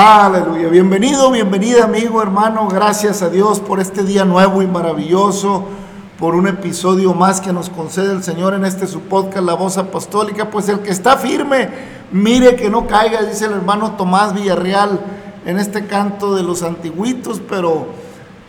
[0.00, 0.68] Aleluya.
[0.68, 2.68] Bienvenido, bienvenida amigo, hermano.
[2.68, 5.64] Gracias a Dios por este día nuevo y maravilloso,
[6.20, 9.76] por un episodio más que nos concede el Señor en este su podcast, La Voz
[9.76, 10.50] Apostólica.
[10.52, 11.70] Pues el que está firme,
[12.12, 15.00] mire que no caiga, dice el hermano Tomás Villarreal
[15.44, 17.88] en este canto de los antiguitos, pero,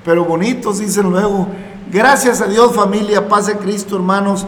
[0.05, 1.47] pero bonitos, dicen luego.
[1.91, 4.45] Gracias a Dios, familia, paz de Cristo, hermanos.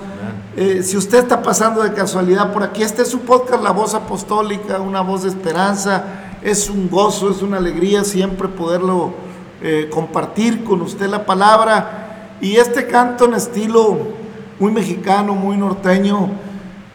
[0.56, 3.95] Eh, si usted está pasando de casualidad por aquí, este es su podcast, La Voz
[3.95, 6.28] Apostólica, una voz de esperanza.
[6.44, 9.13] Es un gozo, es una alegría siempre poderlo
[9.62, 12.38] eh, compartir con usted la palabra.
[12.41, 13.96] Y este canto en estilo
[14.59, 16.30] muy mexicano, muy norteño,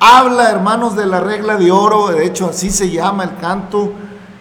[0.00, 2.08] habla, hermanos, de la regla de oro.
[2.08, 3.92] De hecho, así se llama el canto.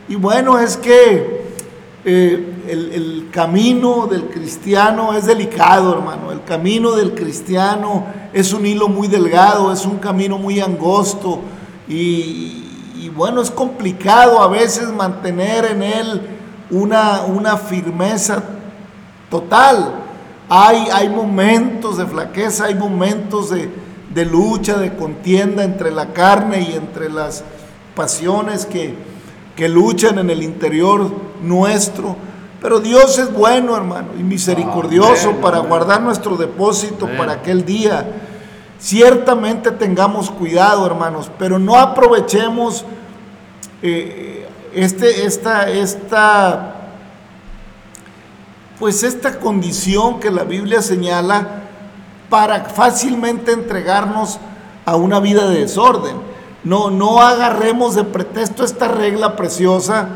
[0.09, 1.45] Y bueno, es que
[2.03, 6.31] eh, el, el camino del cristiano es delicado, hermano.
[6.31, 11.41] El camino del cristiano es un hilo muy delgado, es un camino muy angosto.
[11.87, 12.64] Y,
[12.97, 16.21] y bueno, es complicado a veces mantener en él
[16.71, 18.41] una, una firmeza
[19.29, 19.93] total.
[20.49, 23.69] Hay, hay momentos de flaqueza, hay momentos de,
[24.13, 27.43] de lucha, de contienda entre la carne y entre las
[27.95, 28.95] pasiones que,
[29.55, 32.15] que luchan en el interior nuestro.
[32.61, 35.69] Pero Dios es bueno, hermano, y misericordioso Amén, para amén.
[35.69, 37.17] guardar nuestro depósito Amén.
[37.17, 38.05] para aquel día.
[38.79, 42.85] Ciertamente tengamos cuidado, hermanos, pero no aprovechemos
[43.81, 46.75] eh, este, esta, esta,
[48.79, 51.63] pues esta condición que la Biblia señala
[52.29, 54.39] para fácilmente entregarnos
[54.85, 56.17] a una vida de desorden.
[56.63, 60.09] No, no agarremos de pretexto esta regla preciosa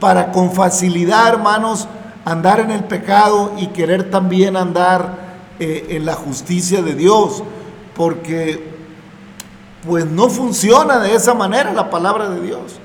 [0.00, 1.86] para con facilidad, hermanos,
[2.24, 7.42] andar en el pecado y querer también andar eh, en la justicia de Dios,
[7.96, 8.72] porque
[9.86, 12.78] pues no funciona de esa manera la palabra de Dios.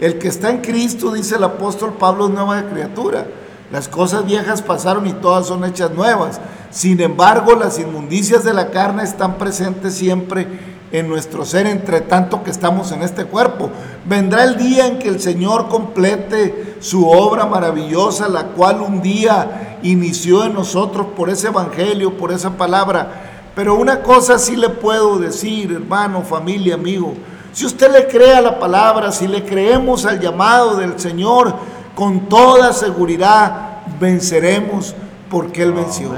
[0.00, 3.26] El que está en Cristo, dice el apóstol Pablo, es nueva criatura.
[3.70, 6.40] Las cosas viejas pasaron y todas son hechas nuevas.
[6.70, 10.46] Sin embargo, las inmundicias de la carne están presentes siempre
[10.92, 13.70] en nuestro ser entre tanto que estamos en este cuerpo.
[14.04, 19.78] Vendrá el día en que el Señor complete su obra maravillosa, la cual un día
[19.82, 23.31] inició en nosotros por ese evangelio, por esa palabra.
[23.54, 27.14] Pero una cosa sí le puedo decir, hermano, familia, amigo.
[27.52, 31.54] Si usted le cree a la palabra, si le creemos al llamado del Señor,
[31.94, 34.94] con toda seguridad venceremos
[35.28, 36.10] porque Él venció.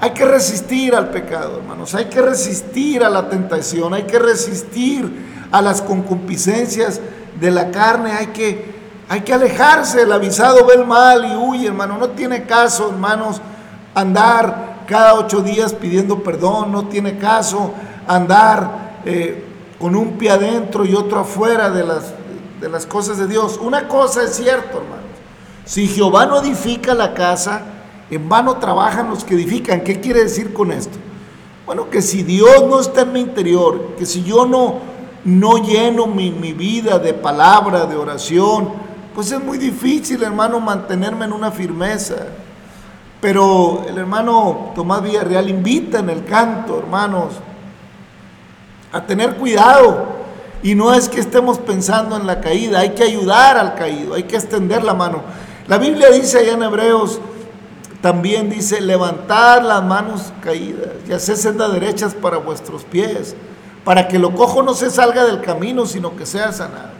[0.00, 1.94] Hay que resistir al pecado, hermanos.
[1.94, 3.92] Hay que resistir a la tentación.
[3.92, 7.02] Hay que resistir a las concupiscencias
[7.38, 8.12] de la carne.
[8.12, 8.74] Hay que,
[9.10, 10.02] hay que alejarse.
[10.02, 11.98] El avisado ve el mal y huye, hermano.
[11.98, 13.42] No tiene caso, hermanos,
[13.94, 16.72] andar cada ocho días pidiendo perdón.
[16.72, 17.72] No tiene caso
[18.08, 19.44] andar eh,
[19.78, 22.12] con un pie adentro y otro afuera de las,
[22.60, 23.60] de las cosas de Dios.
[23.62, 25.04] Una cosa es cierto, hermanos.
[25.64, 27.62] Si Jehová no edifica la casa,
[28.10, 29.82] en vano trabajan los que edifican.
[29.82, 30.98] ¿Qué quiere decir con esto?
[31.66, 34.80] Bueno, que si Dios no está en mi interior, que si yo no,
[35.24, 38.70] no lleno mi, mi vida de palabra, de oración,
[39.14, 42.16] pues es muy difícil, hermano, mantenerme en una firmeza.
[43.20, 47.34] Pero el hermano Tomás Villarreal invita en el canto, hermanos,
[48.92, 50.20] a tener cuidado.
[50.62, 54.24] Y no es que estemos pensando en la caída, hay que ayudar al caído, hay
[54.24, 55.22] que extender la mano.
[55.68, 57.20] La Biblia dice allá en Hebreos
[58.00, 63.36] también dice, levantad las manos caídas y haced sendas derechas para vuestros pies,
[63.84, 66.90] para que lo cojo no se salga del camino, sino que sea sanado.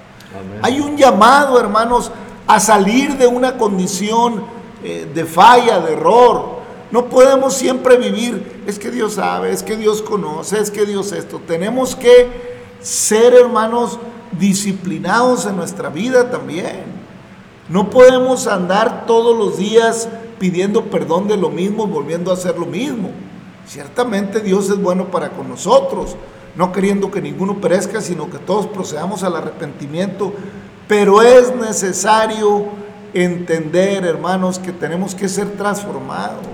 [0.63, 2.13] Hay un llamado, hermanos,
[2.47, 4.45] a salir de una condición
[4.83, 6.61] eh, de falla, de error.
[6.91, 11.13] No podemos siempre vivir, es que Dios sabe, es que Dios conoce, es que Dios
[11.13, 11.41] esto.
[11.47, 12.29] Tenemos que
[12.81, 13.99] ser, hermanos,
[14.39, 16.85] disciplinados en nuestra vida también.
[17.69, 20.09] No podemos andar todos los días
[20.41, 23.11] pidiendo perdón de lo mismo, volviendo a hacer lo mismo.
[23.67, 26.17] Ciertamente Dios es bueno para con nosotros,
[26.57, 30.33] no queriendo que ninguno perezca, sino que todos procedamos al arrepentimiento.
[30.89, 32.80] Pero es necesario
[33.15, 36.47] entender, hermanos, que tenemos que ser transformados.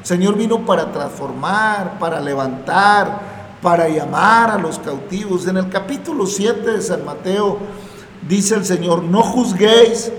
[0.00, 3.20] El Señor vino para transformar, para levantar,
[3.62, 5.46] para llamar a los cautivos.
[5.46, 7.58] En el capítulo 7 de San Mateo
[8.28, 10.12] dice el Señor, no juzguéis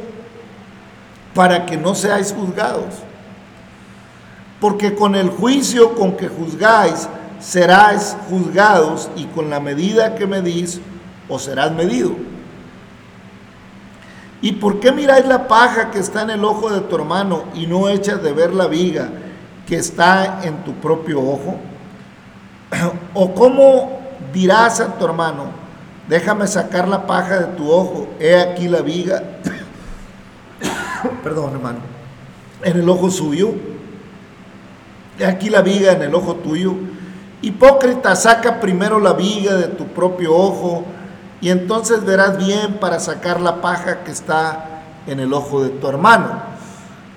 [1.33, 2.95] para que no seáis juzgados.
[4.59, 7.07] Porque con el juicio con que juzgáis,
[7.39, 10.81] serás juzgados y con la medida que medís,
[11.29, 12.15] os serás medido.
[14.41, 17.65] ¿Y por qué miráis la paja que está en el ojo de tu hermano y
[17.65, 19.09] no echas de ver la viga
[19.67, 21.55] que está en tu propio ojo?
[23.13, 23.99] ¿O cómo
[24.33, 25.45] dirás a tu hermano,
[26.07, 29.23] déjame sacar la paja de tu ojo, he aquí la viga
[31.23, 31.79] perdón hermano,
[32.63, 33.53] en el ojo suyo.
[35.25, 36.75] Aquí la viga en el ojo tuyo.
[37.41, 40.85] Hipócrita, saca primero la viga de tu propio ojo
[41.41, 45.87] y entonces verás bien para sacar la paja que está en el ojo de tu
[45.87, 46.41] hermano.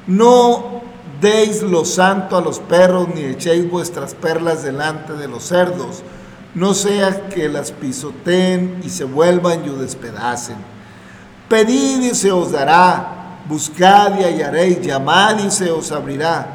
[0.06, 0.82] No
[1.20, 6.02] deis lo santo a los perros ni echéis vuestras perlas delante de los cerdos,
[6.54, 10.56] no sea que las pisoteen y se vuelvan y os despedacen.
[11.48, 16.46] Pedid y se os dará buscad y hallaréis, llamad y se os abrirá,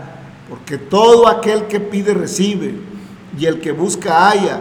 [0.49, 2.79] porque todo aquel que pide recibe,
[3.37, 4.59] y el que busca halla,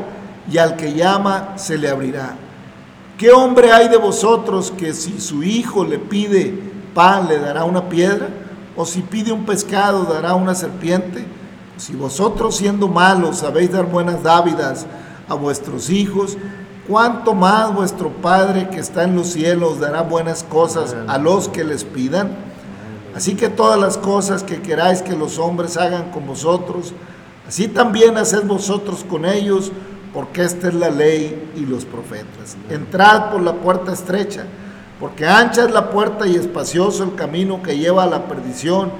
[0.51, 2.35] y al que llama se le abrirá.
[3.19, 6.53] ¿Qué hombre hay de vosotros que si su hijo le pide
[6.95, 8.29] pan le dará una piedra?
[8.77, 11.25] ¿O si pide un pescado dará una serpiente?
[11.77, 14.87] Si vosotros siendo malos sabéis dar buenas dávidas
[15.29, 16.37] a vuestros hijos,
[16.89, 21.63] cuánto más vuestro Padre que está en los cielos dará buenas cosas a los que
[21.63, 22.37] les pidan.
[23.15, 26.93] Así que todas las cosas que queráis que los hombres hagan con vosotros,
[27.47, 29.71] así también haced vosotros con ellos,
[30.15, 32.57] porque esta es la ley y los profetas.
[32.71, 34.45] Entrad por la puerta estrecha,
[34.99, 38.91] porque ancha es la puerta y espacioso el camino que lleva a la perdición,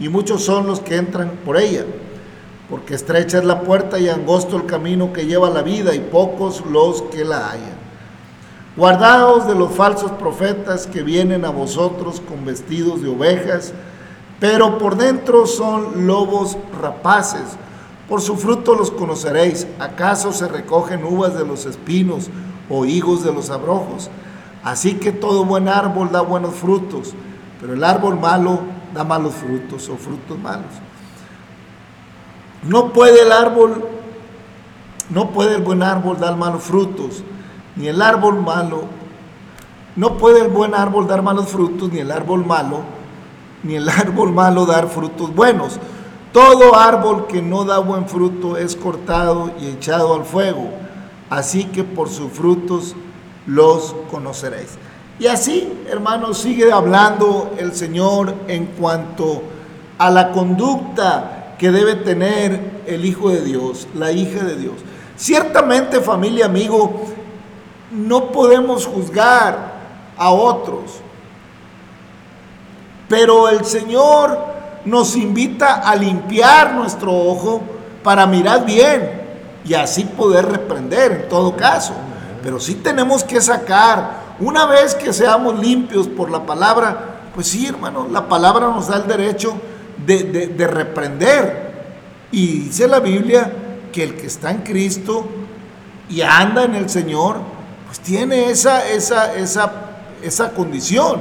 [0.00, 1.84] y muchos son los que entran por ella
[2.72, 5.98] porque estrecha es la puerta y angosto el camino que lleva a la vida y
[5.98, 7.76] pocos los que la hallan.
[8.78, 13.74] Guardaos de los falsos profetas que vienen a vosotros con vestidos de ovejas,
[14.40, 17.58] pero por dentro son lobos rapaces.
[18.12, 19.66] Por su fruto los conoceréis.
[19.78, 22.28] ¿Acaso se recogen uvas de los espinos
[22.68, 24.10] o higos de los abrojos?
[24.62, 27.14] Así que todo buen árbol da buenos frutos,
[27.58, 28.58] pero el árbol malo
[28.92, 30.66] da malos frutos o frutos malos.
[32.64, 33.82] No puede el árbol,
[35.08, 37.24] no puede el buen árbol dar malos frutos,
[37.76, 38.82] ni el árbol malo,
[39.96, 42.80] no puede el buen árbol dar malos frutos, ni el árbol malo,
[43.62, 45.80] ni el árbol malo dar frutos buenos.
[46.32, 50.70] Todo árbol que no da buen fruto es cortado y echado al fuego.
[51.28, 52.94] así que por sus frutos
[53.46, 54.76] los conoceréis.
[55.18, 59.42] Y así, hermanos, sigue hablando el Señor en cuanto
[59.96, 64.74] a la conducta que debe tener el Hijo de Dios, la hija de Dios.
[65.16, 67.04] Ciertamente, familia, amigo,
[67.90, 69.72] no podemos juzgar
[70.18, 71.00] a otros,
[73.08, 74.51] pero el Señor
[74.84, 77.62] nos invita a limpiar nuestro ojo
[78.02, 79.22] para mirar bien
[79.64, 81.94] y así poder reprender en todo caso.
[82.42, 87.66] Pero sí tenemos que sacar, una vez que seamos limpios por la palabra, pues sí,
[87.66, 89.54] hermano, la palabra nos da el derecho
[90.04, 91.70] de, reprender.
[92.32, 93.52] Y dice la Biblia
[93.92, 95.26] que el que está en Cristo
[96.08, 97.36] y anda en el Señor,
[97.86, 99.72] pues tiene esa, esa, esa,
[100.22, 101.20] esa condición.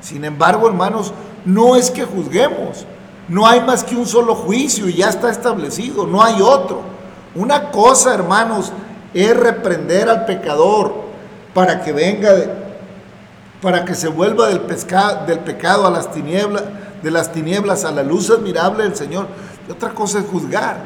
[0.00, 1.12] Sin embargo, hermanos,
[1.44, 2.86] no es que juzguemos,
[3.28, 6.82] no hay más que un solo juicio y ya está establecido, no hay otro.
[7.34, 8.72] Una cosa, hermanos,
[9.14, 10.94] es reprender al pecador
[11.54, 12.30] para que venga,
[13.60, 16.64] para que se vuelva del, pecado a las tinieblas,
[17.02, 19.26] de las tinieblas a la luz admirable del Señor.
[19.68, 20.76] Y otra cosa es juzgar.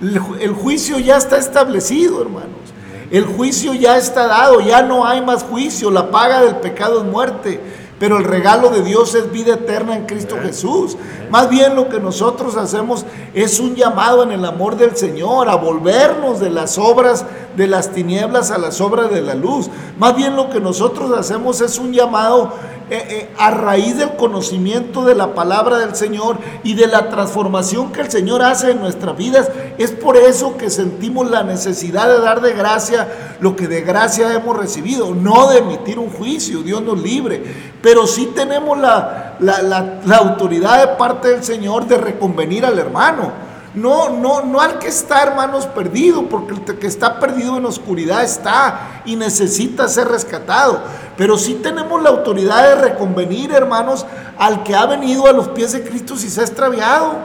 [0.00, 2.66] el juicio ya está establecido, hermanos.
[3.10, 5.90] El juicio ya está dado, ya no hay más juicio.
[5.90, 7.60] La paga del pecado es muerte
[7.98, 10.96] pero el regalo de Dios es vida eterna en Cristo Jesús.
[11.30, 15.56] Más bien lo que nosotros hacemos es un llamado en el amor del Señor a
[15.56, 17.24] volvernos de las obras
[17.56, 19.70] de las tinieblas a las obras de la luz.
[19.98, 22.52] Más bien lo que nosotros hacemos es un llamado
[22.88, 27.90] eh, eh, a raíz del conocimiento de la palabra del Señor y de la transformación
[27.90, 29.50] que el Señor hace en nuestras vidas.
[29.76, 34.32] Es por eso que sentimos la necesidad de dar de gracia lo que de gracia
[34.32, 37.42] hemos recibido, no de emitir un juicio, Dios nos libre,
[37.82, 43.45] pero sí tenemos la, la autoridad de parte del Señor de reconvenir al hermano.
[43.76, 48.24] No, no, no al que está, hermanos, perdido, porque el que está perdido en oscuridad
[48.24, 50.80] está y necesita ser rescatado.
[51.18, 54.06] Pero sí tenemos la autoridad de reconvenir, hermanos,
[54.38, 57.16] al que ha venido a los pies de Cristo y se ha extraviado,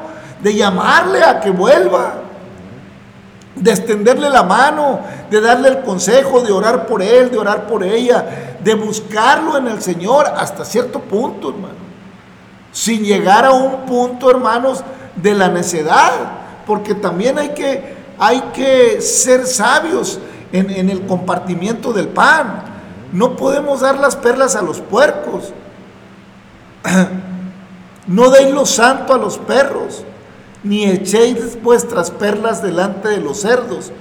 [0.43, 2.15] de llamarle a que vuelva,
[3.55, 7.81] de extenderle la mano, de darle el consejo, de orar por él, de orar por
[7.81, 11.75] ella, de buscarlo en el Señor hasta cierto punto, hermano.
[12.74, 14.84] Sin llegar a un punto, hermanos,
[15.15, 20.20] de la necedad porque también hay que, hay que ser sabios
[20.51, 22.63] en, el compartimiento del pan.
[23.12, 25.53] No podemos dar las perlas a los puercos.
[28.08, 30.03] No deis lo santo a los perros,
[30.63, 33.91] ni echéis vuestras perlas delante de los cerdos,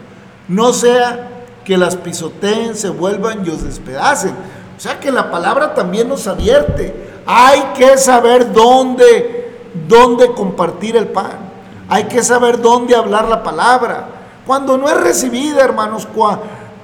[0.49, 4.33] no sea que las pisoteen, se vuelvan y os despedacen.
[4.77, 6.95] O sea que la palabra también nos advierte.
[7.27, 9.53] Hay que saber dónde,
[9.87, 11.50] dónde compartir el pan.
[11.91, 14.07] Hay que saber dónde hablar la palabra.
[14.47, 16.07] Cuando no es recibida, hermanos,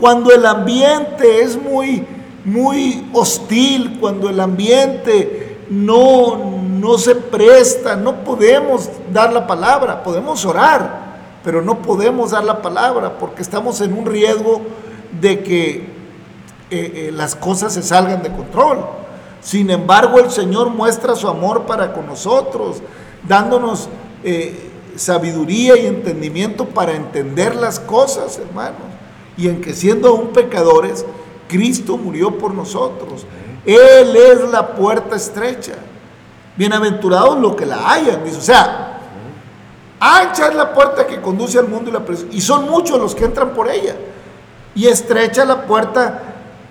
[0.01, 2.05] cuando el ambiente es muy,
[2.45, 10.45] muy hostil, cuando el ambiente no, no se presta, no podemos dar la palabra, podemos
[10.45, 11.07] orar,
[11.45, 14.61] pero no podemos dar la palabra porque estamos en un riesgo
[15.21, 15.87] de que eh,
[16.71, 18.85] eh, las cosas se salgan de control.
[19.41, 22.83] Sin embargo, el Señor muestra su amor para con nosotros,
[23.29, 23.89] dándonos
[24.25, 24.66] eh,
[24.97, 28.81] sabiduría y entendimiento para entender las cosas, hermanos.
[29.37, 31.05] Y en que siendo aún pecadores,
[31.49, 33.27] Cristo murió por nosotros.
[33.65, 35.75] Él es la puerta estrecha.
[36.57, 38.23] Bienaventurados los que la hayan.
[38.23, 39.01] O sea,
[40.01, 43.25] ancha es la puerta que conduce al mundo y la Y son muchos los que
[43.25, 43.95] entran por ella.
[44.75, 46.23] Y estrecha la puerta,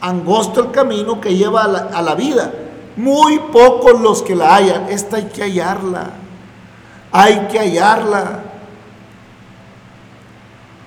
[0.01, 2.51] angosto el camino que lleva a la, a la vida.
[2.95, 4.89] Muy pocos los que la hayan.
[4.89, 6.24] Esta hay que hallarla
[7.17, 8.43] hay que hallarla.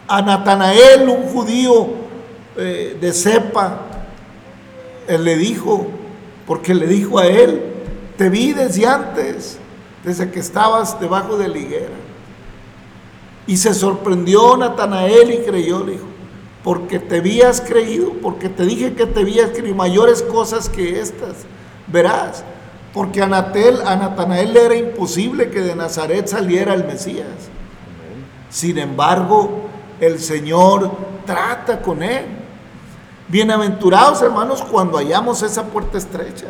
[0.06, 1.86] A Natanael, un judío
[2.56, 3.80] eh, de cepa,
[5.06, 5.86] él le dijo,
[6.46, 7.62] porque le dijo a él,
[8.18, 9.58] te vi desde antes,
[10.04, 11.96] desde que estabas debajo de la higuera.
[13.46, 16.06] Y se sorprendió Natanael y creyó, le dijo,
[16.62, 21.46] porque te habías creído, porque te dije que te habías creído mayores cosas que estas,
[21.86, 22.44] verás.
[22.98, 27.28] Porque a, Natanael le era imposible que de Nazaret saliera el Mesías.
[28.50, 29.68] Sin embargo,
[30.00, 30.90] el Señor
[31.24, 32.24] trata con él.
[33.28, 36.46] Bienaventurados hermanos cuando hallamos esa puerta estrecha.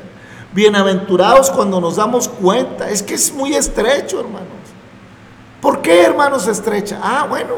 [0.54, 2.88] Bienaventurados cuando nos damos cuenta.
[2.88, 4.48] Es que es muy estrecho, hermanos.
[5.60, 6.98] ¿Por qué, hermanos, estrecha?
[7.02, 7.56] Ah, bueno,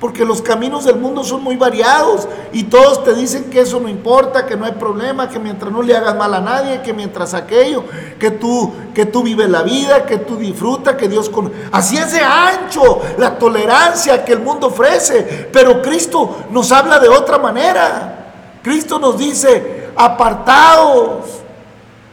[0.00, 3.88] Porque los caminos del mundo son muy variados y todos te dicen que eso no
[3.88, 7.34] importa, que no hay problema, que mientras no le hagas mal a nadie, que mientras
[7.34, 7.84] aquello,
[8.18, 11.52] que tú, que tú vives la vida, que tú disfrutas, que Dios con...
[11.70, 17.10] Así es de ancho la tolerancia que el mundo ofrece, pero Cristo nos habla de
[17.10, 18.16] otra manera.
[18.62, 21.26] Cristo nos dice, apartados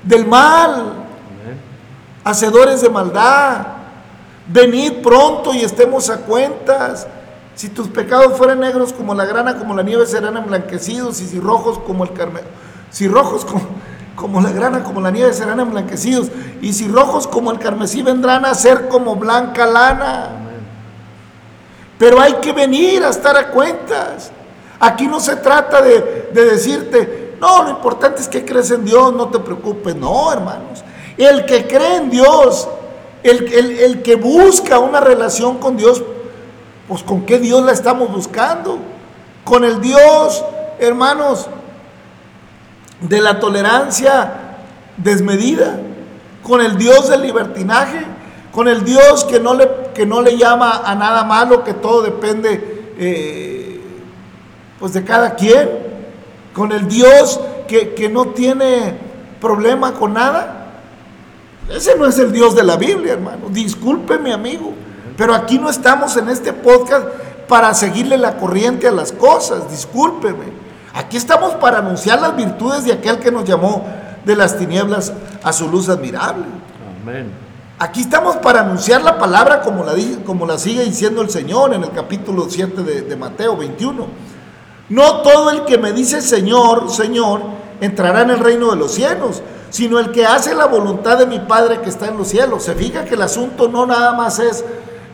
[0.03, 1.05] del mal,
[2.25, 3.65] hacedores de maldad,
[4.47, 7.07] venid pronto y estemos a cuentas.
[7.57, 11.19] Si tus pecados fueran negros como la grana, como la nieve, serán emblanquecidos.
[11.19, 12.45] Y si rojos como el carmelo,
[12.91, 13.47] si rojos
[14.15, 16.27] como, la grana, como la nieve, serán emblanquecidos.
[16.61, 20.35] Y si rojos como el carmesí, vendrán a ser como blanca lana.
[21.97, 24.29] Pero hay que venir a estar a cuentas.
[24.79, 29.29] Aquí no se trata de, decirte, no, lo importante es que crees en Dios, no
[29.29, 29.95] te preocupes.
[29.95, 30.83] No, hermanos.
[31.17, 32.67] El que cree en Dios,
[33.23, 36.03] el, el que busca una relación con Dios,
[36.87, 38.79] pues con qué Dios la estamos buscando.
[39.43, 40.43] Con el Dios,
[40.79, 41.47] hermanos,
[43.01, 44.57] de la tolerancia
[44.97, 45.79] desmedida.
[46.43, 48.05] Con el Dios del libertinaje.
[48.51, 52.01] Con el Dios que no le, que no le llama a nada malo, que todo
[52.01, 53.81] depende eh,
[54.79, 55.69] pues de cada quien.
[56.53, 58.97] Con el Dios que, que no tiene
[59.41, 60.53] problema con nada.
[61.69, 63.49] Ese no es el Dios de la Biblia, hermano.
[63.49, 64.73] Disculpe, mi amigo.
[65.17, 67.07] Pero aquí no estamos en este podcast
[67.47, 70.45] para seguirle la corriente a las cosas, discúlpeme.
[70.93, 73.85] Aquí estamos para anunciar las virtudes de aquel que nos llamó
[74.23, 75.11] de las tinieblas
[75.43, 76.45] a su luz admirable.
[77.01, 77.31] Amén.
[77.79, 79.93] Aquí estamos para anunciar la palabra como la,
[80.25, 84.07] como la sigue diciendo el Señor en el capítulo 7 de, de Mateo 21.
[84.89, 87.41] No todo el que me dice Señor, Señor,
[87.81, 91.39] entrará en el reino de los cielos, sino el que hace la voluntad de mi
[91.39, 92.63] Padre que está en los cielos.
[92.63, 94.63] Se fija que el asunto no nada más es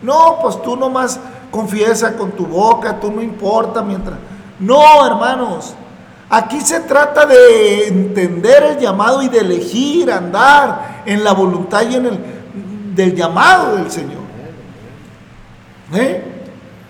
[0.04, 1.20] no, pues tú nomás
[1.50, 4.18] confiesa con tu boca, tú no importa mientras...
[4.60, 5.74] No, hermanos,
[6.30, 11.96] aquí se trata de entender el llamado y de elegir, andar en la voluntad y
[11.96, 12.20] en el
[12.94, 14.22] del llamado del Señor.
[15.96, 16.24] ¿Eh?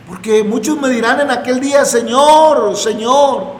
[0.07, 3.53] Porque muchos me dirán en aquel día, Señor, Señor,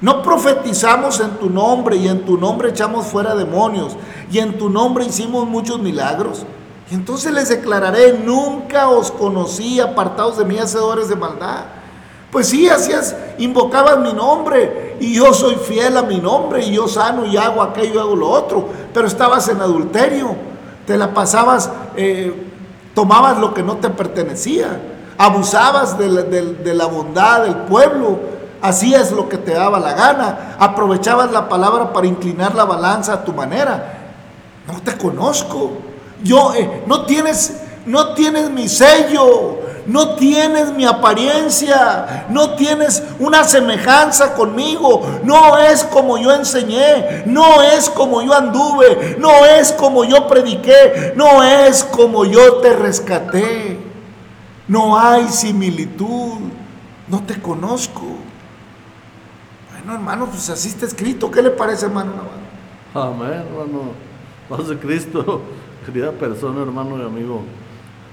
[0.00, 3.96] no profetizamos en tu nombre y en tu nombre echamos fuera demonios
[4.30, 6.46] y en tu nombre hicimos muchos milagros.
[6.90, 11.64] Entonces les declararé, nunca os conocí apartados de mí, hacedores de maldad.
[12.32, 16.88] Pues sí, hacías, invocabas mi nombre y yo soy fiel a mi nombre y yo
[16.88, 20.36] sano y hago aquello y hago lo otro, pero estabas en adulterio,
[20.86, 22.32] te la pasabas, eh,
[22.94, 24.80] tomabas lo que no te pertenecía,
[25.18, 28.18] abusabas de la, de la bondad del pueblo,
[28.62, 33.24] hacías lo que te daba la gana, aprovechabas la palabra para inclinar la balanza a
[33.24, 33.96] tu manera.
[34.66, 35.89] No te conozco.
[36.22, 43.44] Yo, eh, no tienes, no tienes mi sello, no tienes mi apariencia, no tienes una
[43.44, 50.04] semejanza conmigo, no es como yo enseñé, no es como yo anduve, no es como
[50.04, 53.78] yo prediqué, no es como yo te rescaté.
[54.68, 56.38] No hay similitud,
[57.08, 58.02] no te conozco.
[59.72, 61.28] Bueno, hermano, pues así está escrito.
[61.28, 62.12] ¿Qué le parece, hermano?
[62.94, 63.92] Amén, hermano.
[64.48, 65.42] Paz de Cristo.
[65.92, 67.42] Querida persona, hermano y amigo,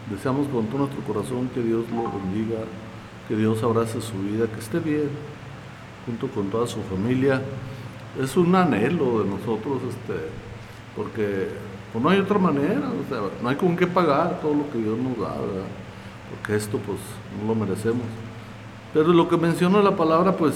[0.10, 2.58] deseamos con todo nuestro corazón que Dios lo bendiga,
[3.28, 5.10] que Dios abrace su vida, que esté bien,
[6.08, 7.40] junto con toda su familia.
[8.20, 10.28] Es un anhelo de nosotros, este,
[10.96, 11.50] porque
[11.94, 12.82] pues, no hay otra manera,
[13.44, 15.36] no hay con qué pagar todo lo que Dios nos da,
[16.32, 16.98] porque esto pues
[17.40, 18.08] no lo merecemos.
[18.92, 20.56] Pero lo que menciona la palabra, pues,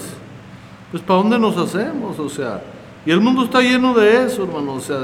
[0.90, 2.18] pues ¿para dónde nos hacemos?
[2.18, 2.64] O sea,
[3.06, 4.98] y el mundo está lleno de eso, hermano, o sea,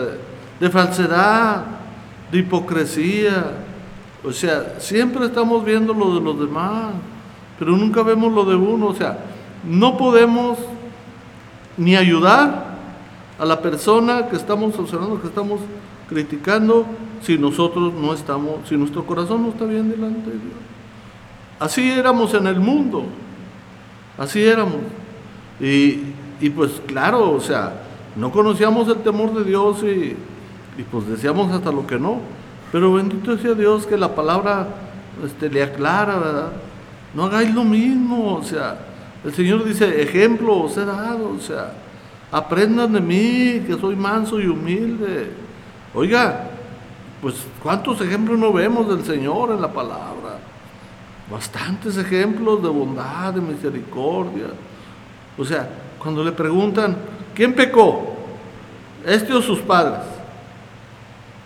[0.58, 1.77] de falsedad,
[2.30, 3.52] de hipocresía.
[4.24, 6.92] O sea, siempre estamos viendo lo de los demás,
[7.58, 8.86] pero nunca vemos lo de uno.
[8.86, 9.18] O sea,
[9.64, 10.58] no podemos
[11.76, 12.76] ni ayudar
[13.38, 15.60] a la persona que estamos observando, que estamos
[16.08, 16.86] criticando,
[17.22, 20.56] si nosotros no estamos, si nuestro corazón no está bien delante de Dios.
[21.60, 23.04] Así éramos en el mundo,
[24.16, 24.76] así éramos.
[25.60, 27.82] Y, y pues claro, o sea,
[28.16, 30.16] no conocíamos el temor de Dios y
[30.78, 32.20] y pues decíamos hasta lo que no.
[32.70, 34.68] Pero bendito sea Dios que la palabra
[35.24, 36.52] este, le aclara, ¿verdad?
[37.14, 38.78] No hagáis lo mismo, o sea,
[39.24, 41.72] el Señor dice, ejemplo os he dado, o sea,
[42.30, 45.32] aprendan de mí, que soy manso y humilde.
[45.94, 46.50] Oiga,
[47.20, 50.38] pues cuántos ejemplos no vemos del Señor en la palabra.
[51.30, 54.46] Bastantes ejemplos de bondad, de misericordia.
[55.36, 56.96] O sea, cuando le preguntan,
[57.34, 58.14] ¿quién pecó?
[59.04, 60.17] ¿Este o sus padres?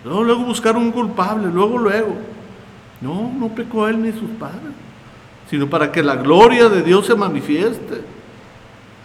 [0.03, 2.15] Luego, luego buscar un culpable, luego, luego.
[3.01, 4.73] No, no pecó él ni sus padres.
[5.49, 8.01] sino para que la gloria de Dios se manifieste.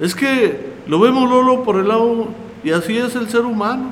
[0.01, 2.29] Es que lo vemos Lolo por el lado,
[2.65, 3.91] y así es el ser humano.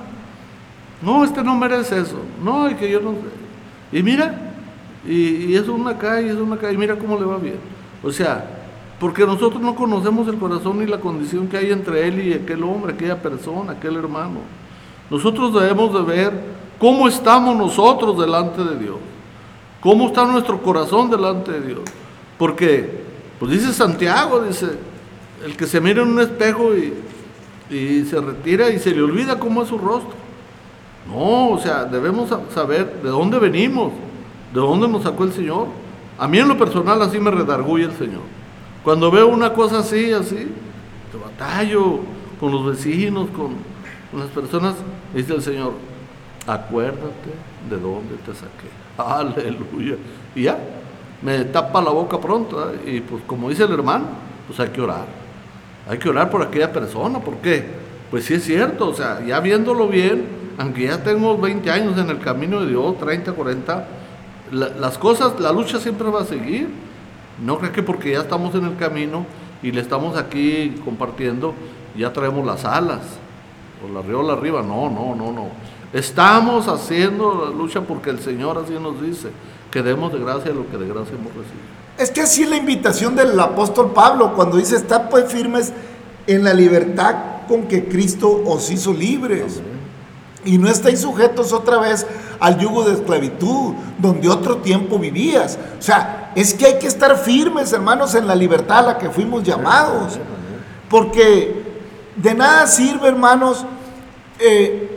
[1.02, 2.18] No, este no merece eso.
[2.42, 3.98] No, y que yo no sé.
[3.98, 4.52] Y mira,
[5.06, 7.58] y, y es una calle, es una calle, y mira cómo le va bien.
[8.02, 8.44] O sea,
[8.98, 12.62] porque nosotros no conocemos el corazón ni la condición que hay entre él y aquel
[12.62, 14.40] hombre, aquella persona, aquel hermano.
[15.10, 16.32] Nosotros debemos de ver
[16.78, 18.96] cómo estamos nosotros delante de Dios.
[19.80, 21.80] ¿Cómo está nuestro corazón delante de Dios?
[22.38, 23.04] Porque,
[23.38, 24.66] pues dice Santiago, dice,
[25.44, 29.62] el que se mira en un espejo y, se retira y se le olvida cómo
[29.62, 30.14] es su rostro.
[31.08, 33.92] No, o sea, debemos saber de dónde venimos,
[34.52, 35.68] de dónde nos sacó el Señor.
[36.18, 38.22] A mí en lo personal así me redarguye el Señor.
[38.82, 40.48] Cuando veo una cosa así, así,
[41.12, 42.00] te batallo
[42.40, 43.54] con los vecinos, con,
[44.10, 44.74] con las personas,
[45.14, 45.72] dice el Señor,
[46.46, 47.30] acuérdate
[47.70, 48.68] de dónde te saqué.
[48.98, 49.96] Aleluya.
[50.34, 50.58] Y ya,
[51.22, 52.70] me tapa la boca pronto.
[52.72, 52.96] ¿eh?
[52.96, 54.06] Y pues como dice el hermano,
[54.46, 55.06] pues hay que orar.
[55.88, 57.18] Hay que orar por aquella persona.
[57.20, 57.64] ¿Por qué?
[58.10, 60.24] Pues sí es cierto, o sea, ya viéndolo bien,
[60.58, 63.86] aunque ya tengo 20 años en el camino de Dios, 30, 40,
[64.52, 66.68] la- las cosas, la lucha siempre va a seguir.
[67.44, 69.26] No crees que porque ya estamos en el camino
[69.62, 71.52] y le estamos aquí compartiendo,
[71.96, 73.00] ya traemos las alas
[73.84, 74.62] o la riola arriba.
[74.62, 75.48] No, no, no, no.
[75.96, 79.30] Estamos haciendo la lucha porque el Señor así nos dice,
[79.70, 81.64] que demos de gracia lo que de gracia hemos recibido.
[81.96, 85.72] Es que así es la invitación del apóstol Pablo cuando dice, está pues firmes
[86.26, 89.62] en la libertad con que Cristo os hizo libres.
[90.44, 92.06] Y no estáis sujetos otra vez
[92.40, 95.58] al yugo de esclavitud, donde otro tiempo vivías.
[95.78, 99.08] O sea, es que hay que estar firmes, hermanos, en la libertad a la que
[99.08, 100.18] fuimos llamados.
[100.90, 101.64] Porque
[102.16, 103.64] de nada sirve, hermanos,
[104.38, 104.95] eh,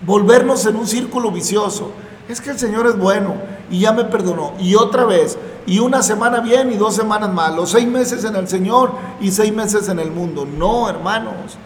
[0.00, 1.92] volvernos en un círculo vicioso.
[2.28, 3.36] Es que el Señor es bueno
[3.70, 4.52] y ya me perdonó.
[4.58, 7.56] Y otra vez, y una semana bien y dos semanas mal.
[7.56, 10.46] Los seis meses en el Señor y seis meses en el mundo.
[10.46, 11.56] No, hermanos.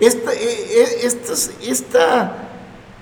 [0.00, 2.32] Esta, eh, eh, esta, esta,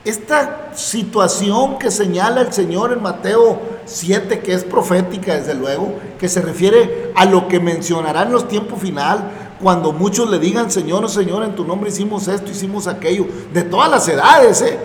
[0.05, 6.29] esta situación que señala el Señor en Mateo 7, que es profética desde luego, que
[6.29, 11.09] se refiere a lo que mencionará en los tiempos final, cuando muchos le digan, Señor,
[11.09, 14.79] Señor, en tu nombre hicimos esto, hicimos aquello, de todas las edades, ¿eh?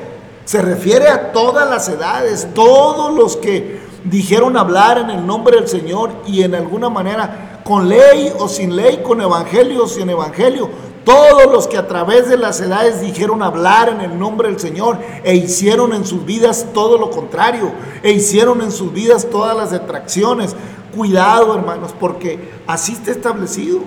[0.46, 5.68] se refiere a todas las edades, todos los que dijeron hablar en el nombre del
[5.68, 10.70] Señor y en alguna manera, con ley o sin ley, con evangelio o sin evangelio,
[11.04, 15.00] todos los que a través de las edades dijeron hablar en el nombre del Señor
[15.24, 17.72] e hicieron en sus vidas todo lo contrario,
[18.04, 20.56] e hicieron en sus vidas todas las detracciones.
[20.96, 23.80] Cuidado, hermanos, porque así está establecido.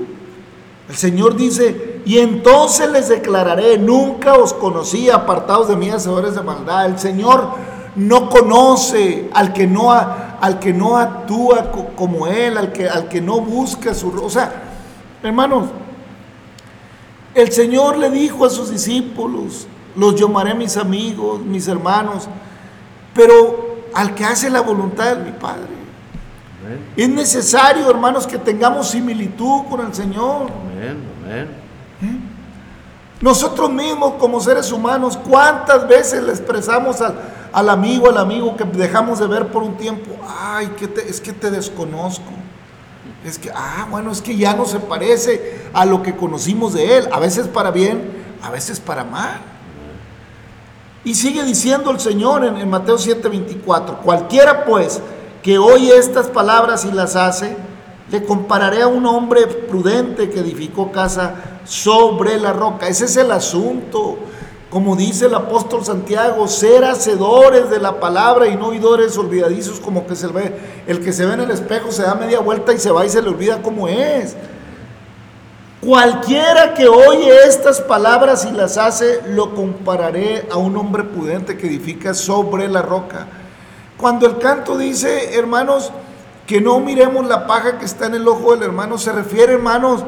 [0.88, 6.42] El Señor dice, y entonces les declararé, nunca os conocí, apartados de mí, hacedores de
[6.42, 6.86] maldad.
[6.86, 7.48] El Señor
[7.96, 13.08] no conoce al que no, al que no actúa co- como Él, al que, al
[13.08, 14.08] que no busca su...
[14.22, 14.52] O sea,
[15.22, 15.68] hermanos,
[17.34, 19.66] el Señor le dijo a sus discípulos,
[19.96, 22.28] los llamaré mis amigos, mis hermanos,
[23.14, 25.73] pero al que hace la voluntad de mi Padre.
[26.64, 30.48] Amén, Es necesario, hermanos, que tengamos similitud con el Señor.
[30.72, 31.64] amén, amén.
[33.20, 37.14] Nosotros mismos como seres humanos, ¿cuántas veces le expresamos al,
[37.52, 40.10] al amigo, al amigo que dejamos de ver por un tiempo?
[40.28, 42.30] Ay, que te- es que te desconozco.
[43.24, 46.98] Es que, ah, bueno, es que ya no se parece a lo que conocimos de
[46.98, 47.08] él.
[47.12, 48.02] A veces para bien,
[48.42, 49.40] a veces para mal.
[51.04, 55.00] Y sigue diciendo el Señor en, en Mateo 7:24, cualquiera pues
[55.44, 57.54] que oye estas palabras y las hace,
[58.10, 61.34] le compararé a un hombre prudente que edificó casa
[61.66, 62.88] sobre la roca.
[62.88, 64.16] Ese es el asunto.
[64.70, 70.06] Como dice el apóstol Santiago, ser hacedores de la palabra y no oidores olvidadizos como
[70.06, 70.82] que se ve.
[70.86, 73.10] El que se ve en el espejo se da media vuelta y se va y
[73.10, 74.34] se le olvida cómo es.
[75.82, 81.66] Cualquiera que oye estas palabras y las hace, lo compararé a un hombre prudente que
[81.66, 83.26] edifica sobre la roca.
[83.96, 85.92] Cuando el canto dice, hermanos,
[86.46, 90.04] que no miremos la paja que está en el ojo del hermano, se refiere, hermanos,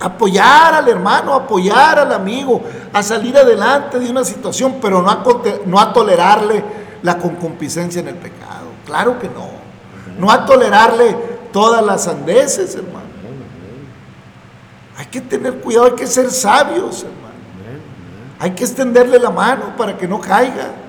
[0.00, 5.10] a apoyar al hermano, apoyar al amigo, a salir adelante de una situación, pero no
[5.10, 5.22] a,
[5.66, 6.62] no a tolerarle
[7.02, 8.66] la concupiscencia en el pecado.
[8.84, 9.48] Claro que no.
[10.18, 11.16] No a tolerarle
[11.52, 13.04] todas las sandeces, hermano.
[14.96, 17.24] Hay que tener cuidado, hay que ser sabios, hermano.
[18.38, 20.83] Hay que extenderle la mano para que no caiga.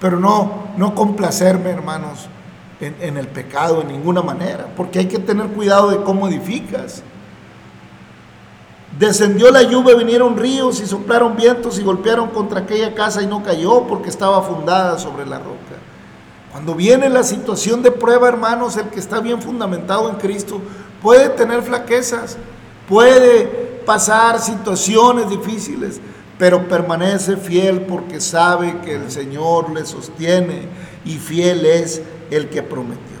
[0.00, 2.28] Pero no, no complacerme, hermanos,
[2.80, 4.66] en, en el pecado en ninguna manera.
[4.76, 7.02] Porque hay que tener cuidado de cómo edificas.
[8.98, 13.42] Descendió la lluvia, vinieron ríos y soplaron vientos y golpearon contra aquella casa y no
[13.42, 15.76] cayó porque estaba fundada sobre la roca.
[16.50, 20.62] Cuando viene la situación de prueba, hermanos, el que está bien fundamentado en Cristo
[21.02, 22.38] puede tener flaquezas,
[22.88, 23.44] puede
[23.84, 26.00] pasar situaciones difíciles,
[26.38, 30.68] pero permanece fiel porque sabe que el Señor le sostiene
[31.04, 33.16] y fiel es el que prometió.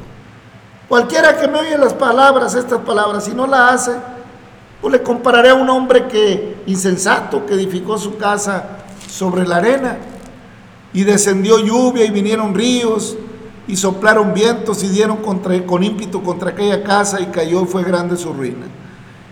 [0.88, 3.92] Cualquiera que me oye las palabras, estas palabras, si no la hace,
[4.80, 8.64] pues le compararé a un hombre que insensato que edificó su casa
[9.08, 9.96] sobre la arena
[10.92, 13.16] y descendió lluvia y vinieron ríos
[13.66, 17.82] y soplaron vientos y dieron contra, con ímpetu contra aquella casa y cayó y fue
[17.82, 18.66] grande su ruina.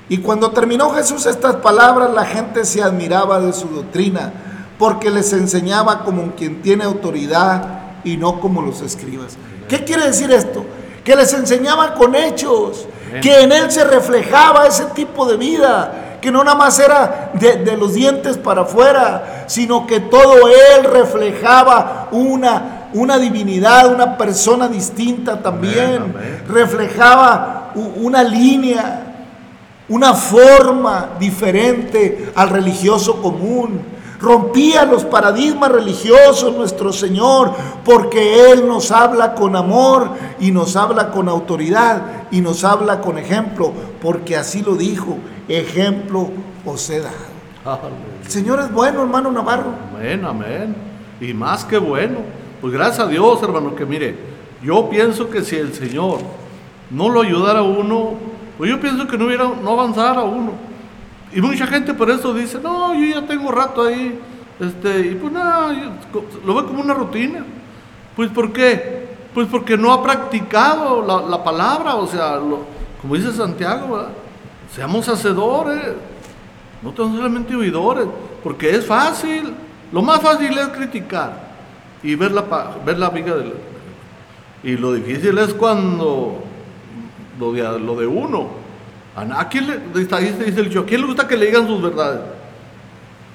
[0.09, 4.33] Y cuando terminó Jesús estas palabras, la gente se admiraba de su doctrina,
[4.79, 9.37] porque les enseñaba como quien tiene autoridad y no como los escribas.
[9.69, 10.65] ¿Qué quiere decir esto?
[11.05, 12.87] Que les enseñaba con hechos,
[13.23, 17.77] que en él se reflejaba ese tipo de vida, que no nada más era de,
[17.77, 25.41] los dientes para afuera, sino que todo él reflejaba una, una divinidad, una persona distinta
[25.41, 26.15] también,
[26.49, 29.04] reflejaba una línea
[29.89, 33.81] una forma diferente al religioso común.
[34.21, 37.53] Rompía los paradigmas religiosos nuestro Señor,
[37.85, 43.19] porque Él nos habla con amor y nos habla con autoridad y nos habla con
[43.19, 45.19] ejemplo, porque así lo dijo,
[45.49, 46.31] ejemplo
[46.65, 47.35] os he dado.
[48.25, 49.75] El Señor es bueno, hermano Navarro.
[49.95, 50.75] Amén, amén.
[51.21, 52.19] Y más que bueno.
[52.61, 54.17] Pues gracias a Dios, hermano, que mire,
[54.63, 56.21] yo pienso que si el Señor
[56.91, 58.15] no lo ayudara a uno,
[58.57, 60.53] pues yo pienso que no hubiera, no avanzara uno.
[61.33, 64.19] Y mucha gente por eso dice, no, yo ya tengo rato ahí,
[64.61, 65.75] este, y pues nada,
[66.45, 67.45] lo ve como una rutina.
[68.15, 69.09] Pues ¿por qué?
[69.35, 72.39] Pues porque no ha practicado la, palabra, o sea,
[73.03, 74.07] como dice Santiago,
[74.73, 75.95] seamos hacedores,
[76.83, 78.07] no tan solamente oidores,
[78.45, 79.53] porque es fácil,
[79.91, 81.55] lo más fácil es criticar
[82.03, 82.43] y ver la,
[82.85, 83.55] ver la viga del...
[84.63, 86.43] Y lo difícil es cuando
[87.39, 88.65] lo de, lo de uno.
[89.17, 92.21] ¿A quién le, está, dice el ¿a quién le gusta que le digan sus verdades?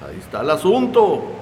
[0.06, 1.36] Ahí está el asunto.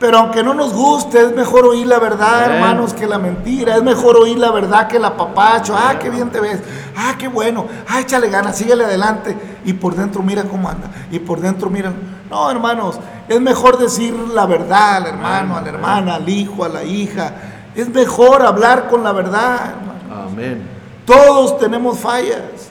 [0.00, 3.76] Pero aunque no nos guste, es mejor oír la verdad, hermanos, que la mentira.
[3.76, 5.76] Es mejor oír la verdad que la papacho.
[5.76, 6.58] Ah, qué bien te ves.
[6.96, 7.66] Ah, qué bueno.
[7.86, 9.36] Ah, échale ganas, síguele adelante.
[9.66, 10.90] Y por dentro mira cómo anda.
[11.10, 11.92] Y por dentro mira.
[12.30, 12.98] No, hermanos,
[13.28, 17.34] es mejor decir la verdad al hermano, a la hermana, al hijo, a la hija.
[17.74, 19.74] Es mejor hablar con la verdad.
[20.10, 20.79] Amén.
[21.10, 22.70] Todos tenemos fallas,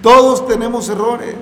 [0.00, 1.34] todos tenemos errores.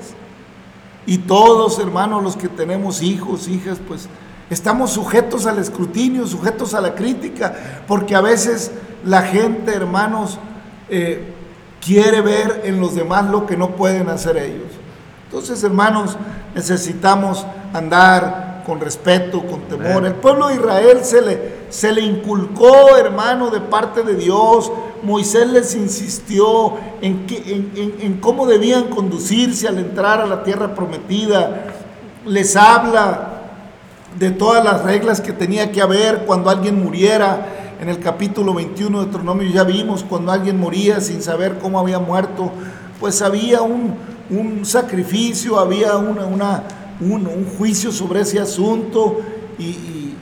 [1.06, 4.08] Y todos, hermanos, los que tenemos hijos, hijas, pues
[4.50, 7.54] estamos sujetos al escrutinio, sujetos a la crítica,
[7.86, 8.72] porque a veces
[9.04, 10.40] la gente, hermanos,
[10.88, 11.32] eh,
[11.80, 14.72] quiere ver en los demás lo que no pueden hacer ellos.
[15.26, 16.16] Entonces, hermanos,
[16.52, 20.04] necesitamos andar con respeto, con temor.
[20.04, 24.72] El pueblo de Israel se le, se le inculcó, hermano, de parte de Dios
[25.04, 27.26] Moisés les insistió en,
[28.00, 31.66] en, cómo debían conducirse al entrar a la tierra prometida.
[32.26, 33.42] Les habla
[34.18, 37.46] de todas las reglas que tenía que haber cuando alguien muriera.
[37.80, 41.98] En el capítulo 21 de Deuteronomio ya vimos cuando alguien moría sin saber cómo había
[41.98, 42.50] muerto,
[42.98, 44.14] pues había un,
[44.62, 46.62] sacrificio, había una, una,
[47.00, 49.20] un, juicio sobre ese asunto
[49.58, 50.14] y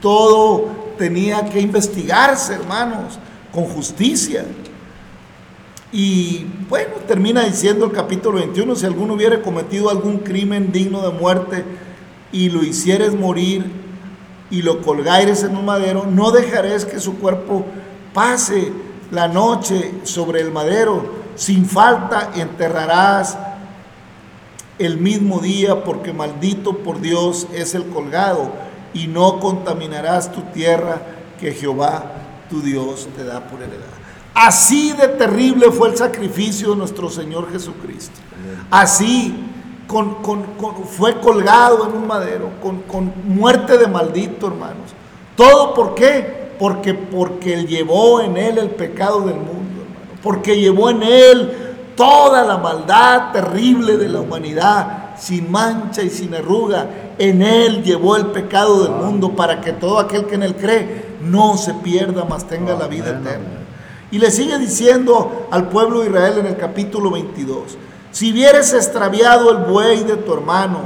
[0.00, 3.18] todo tenía que investigarse, hermanos
[3.52, 4.44] con justicia.
[5.90, 11.18] Y bueno, termina diciendo el capítulo 21, si alguno hubiera cometido algún crimen digno de
[11.18, 11.64] muerte
[12.30, 13.64] y lo hicieres morir
[14.50, 17.64] y lo colgares en un madero, no dejaréis que su cuerpo
[18.12, 18.70] pase
[19.10, 23.38] la noche sobre el madero, sin falta enterrarás
[24.78, 28.52] el mismo día, porque maldito por Dios es el colgado,
[28.92, 31.02] y no contaminarás tu tierra
[31.40, 32.17] que Jehová
[32.48, 33.98] tu Dios te da por heredad.
[34.34, 38.20] Así de terrible fue el sacrificio de nuestro Señor Jesucristo.
[38.70, 39.34] Así
[39.88, 40.18] con,
[40.84, 44.92] fue colgado en un madero, con, muerte de maldito, hermanos.
[45.34, 46.52] ¿Todo por qué?
[46.58, 50.20] Porque, porque llevó en Él el pecado del mundo, hermano.
[50.22, 51.52] Porque llevó en Él
[51.96, 57.14] toda la maldad terrible de la humanidad, sin mancha y sin arruga.
[57.18, 61.07] En Él llevó el pecado del mundo para que todo aquel que en Él cree
[61.20, 63.58] no se pierda, mas tenga la vida eterna.
[64.10, 67.76] Y le sigue diciendo al pueblo de Israel en el capítulo 22,
[68.10, 70.80] si vieres extraviado el buey de tu hermano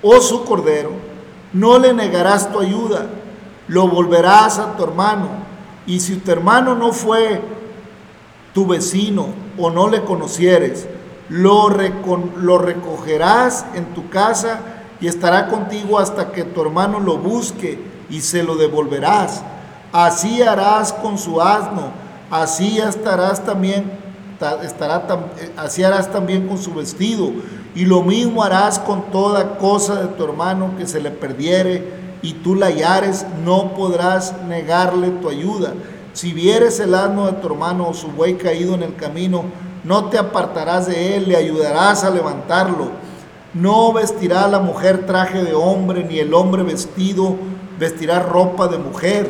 [0.00, 0.92] o su cordero,
[1.52, 3.06] no le negarás tu ayuda,
[3.68, 5.28] lo volverás a tu hermano.
[5.86, 7.40] Y si tu hermano no fue
[8.54, 10.86] tu vecino o no le conocieres,
[11.28, 14.60] lo, lo recogerás en tu casa
[15.00, 19.42] y estará contigo hasta que tu hermano lo busque y se lo devolverás.
[19.90, 21.90] Así harás con su asno,
[22.30, 23.90] así estarás también,
[24.62, 25.02] estará,
[25.38, 27.30] eh, así harás también con su vestido,
[27.74, 32.34] y lo mismo harás con toda cosa de tu hermano que se le perdiere, y
[32.34, 35.72] tú la hallares, no podrás negarle tu ayuda.
[36.12, 39.44] Si vieres el asno de tu hermano o su buey caído en el camino,
[39.84, 42.90] no te apartarás de él, le ayudarás a levantarlo.
[43.54, 47.36] No vestirá la mujer traje de hombre, ni el hombre vestido
[47.78, 49.28] vestirá ropa de mujer,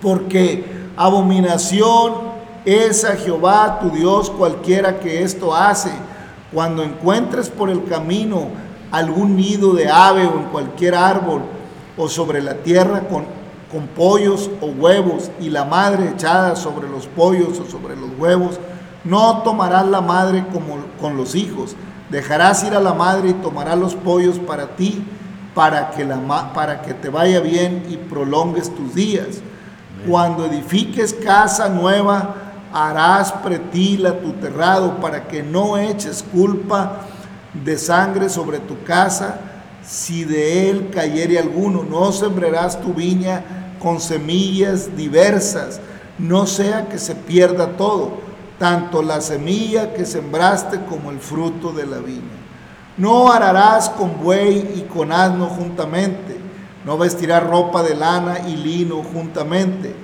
[0.00, 0.64] porque
[0.96, 2.28] abominación
[2.64, 5.90] es a Jehová tu Dios cualquiera que esto hace.
[6.52, 8.48] Cuando encuentres por el camino
[8.90, 11.42] algún nido de ave o en cualquier árbol
[11.96, 13.24] o sobre la tierra con,
[13.70, 18.58] con pollos o huevos y la madre echada sobre los pollos o sobre los huevos,
[19.04, 21.76] no tomarás la madre como con los hijos,
[22.10, 25.04] dejarás ir a la madre y tomarás los pollos para ti,
[25.54, 29.40] para que, la, para que te vaya bien y prolongues tus días.
[30.06, 32.34] Cuando edifiques casa nueva,
[32.72, 37.00] harás pretila tu terrado para que no eches culpa
[37.52, 39.40] de sangre sobre tu casa,
[39.82, 43.42] si de él cayere alguno, no sembrarás tu viña
[43.78, 45.80] con semillas diversas,
[46.18, 48.18] no sea que se pierda todo,
[48.58, 52.47] tanto la semilla que sembraste como el fruto de la viña.
[52.98, 56.36] No ararás con buey y con asno juntamente,
[56.84, 59.94] no vestirás ropa de lana y lino juntamente,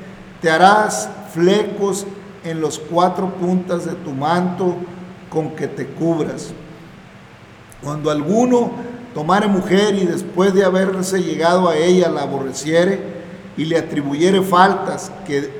[0.40, 2.06] te harás flecos
[2.44, 4.76] en los cuatro puntas de tu manto
[5.28, 6.52] con que te cubras.
[7.82, 8.70] Cuando alguno
[9.12, 13.00] tomare mujer y después de haberse llegado a ella la aborreciere
[13.56, 15.50] y le atribuyere faltas que,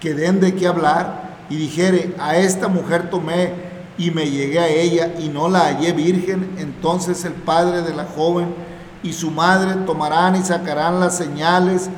[0.00, 4.68] que den de qué hablar y dijere, a esta mujer tomé y me llegué a
[4.68, 8.54] ella y no la hallé virgen, entonces el padre de la joven
[9.02, 11.90] y su madre tomarán y sacarán las señales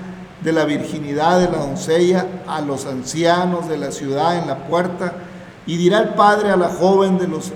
[0.43, 5.15] de la virginidad de la doncella a los ancianos de la ciudad en la puerta
[5.67, 7.53] y dirá el padre a la joven de los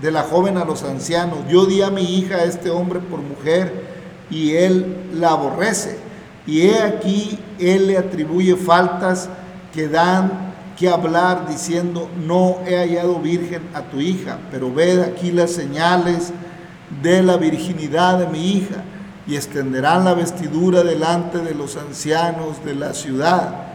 [0.00, 1.38] de la joven a los ancianos.
[1.48, 3.84] Yo di a mi hija a este hombre por mujer
[4.30, 5.98] y él la aborrece.
[6.46, 9.28] Y he aquí, él le atribuye faltas
[9.72, 10.45] que dan
[10.76, 16.32] que hablar diciendo, no he hallado virgen a tu hija, pero ved aquí las señales
[17.02, 18.84] de la virginidad de mi hija
[19.26, 23.66] y extenderán la vestidura delante de los ancianos de la ciudad.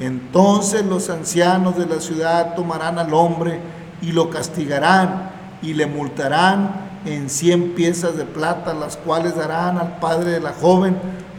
[0.00, 3.60] Entonces los ancianos de la ciudad tomarán al hombre
[4.02, 5.30] y lo castigarán
[5.62, 10.52] y le multarán en cien piezas de plata, las cuales darán al padre de la
[10.52, 10.96] joven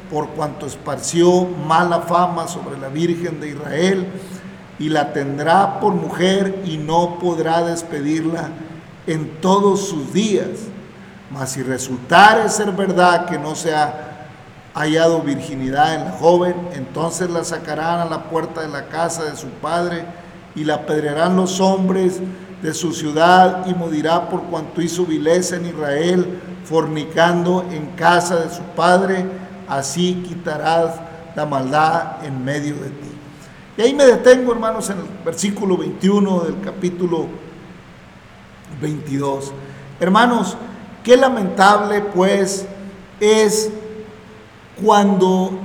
[0.10, 4.08] por cuanto esparció mala fama sobre la Virgen de Israel,
[4.80, 8.50] y la tendrá por mujer y no podrá despedirla
[9.08, 10.48] en todos sus días.
[11.32, 14.08] Mas si resultare ser verdad que no se ha
[14.74, 19.36] hallado virginidad en la joven, entonces la sacarán a la puerta de la casa de
[19.36, 20.06] su padre
[20.56, 22.20] y la apedrearán los hombres
[22.62, 28.50] de su ciudad y morirá por cuanto hizo vileza en Israel, fornicando en casa de
[28.54, 29.26] su padre,
[29.68, 30.96] así quitarás
[31.36, 33.07] la maldad en medio de ti.
[33.78, 37.28] Y ahí me detengo, hermanos, en el versículo 21 del capítulo
[38.82, 39.54] 22.
[40.00, 40.58] Hermanos,
[41.04, 42.66] qué lamentable pues
[43.20, 43.70] es
[44.84, 45.60] cuando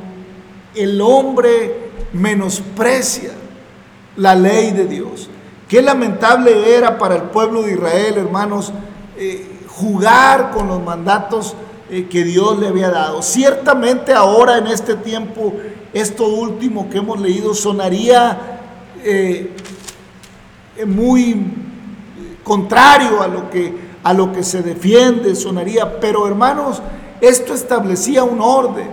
[0.75, 3.31] el hombre menosprecia
[4.17, 5.31] la ley de Dios.
[5.67, 8.75] Qué lamentable era para el pueblo de Israel, hermanos,
[9.17, 11.55] eh, jugar con los mandatos
[11.89, 13.23] eh, que Dios le había dado.
[13.23, 15.55] Ciertamente ahora en este tiempo,
[15.93, 18.61] esto último que hemos leído sonaría
[19.05, 19.55] eh,
[20.87, 21.45] muy
[22.43, 26.83] contrario a lo, que, a lo que se defiende, sonaría, pero hermanos,
[27.21, 28.89] esto establecía un orden,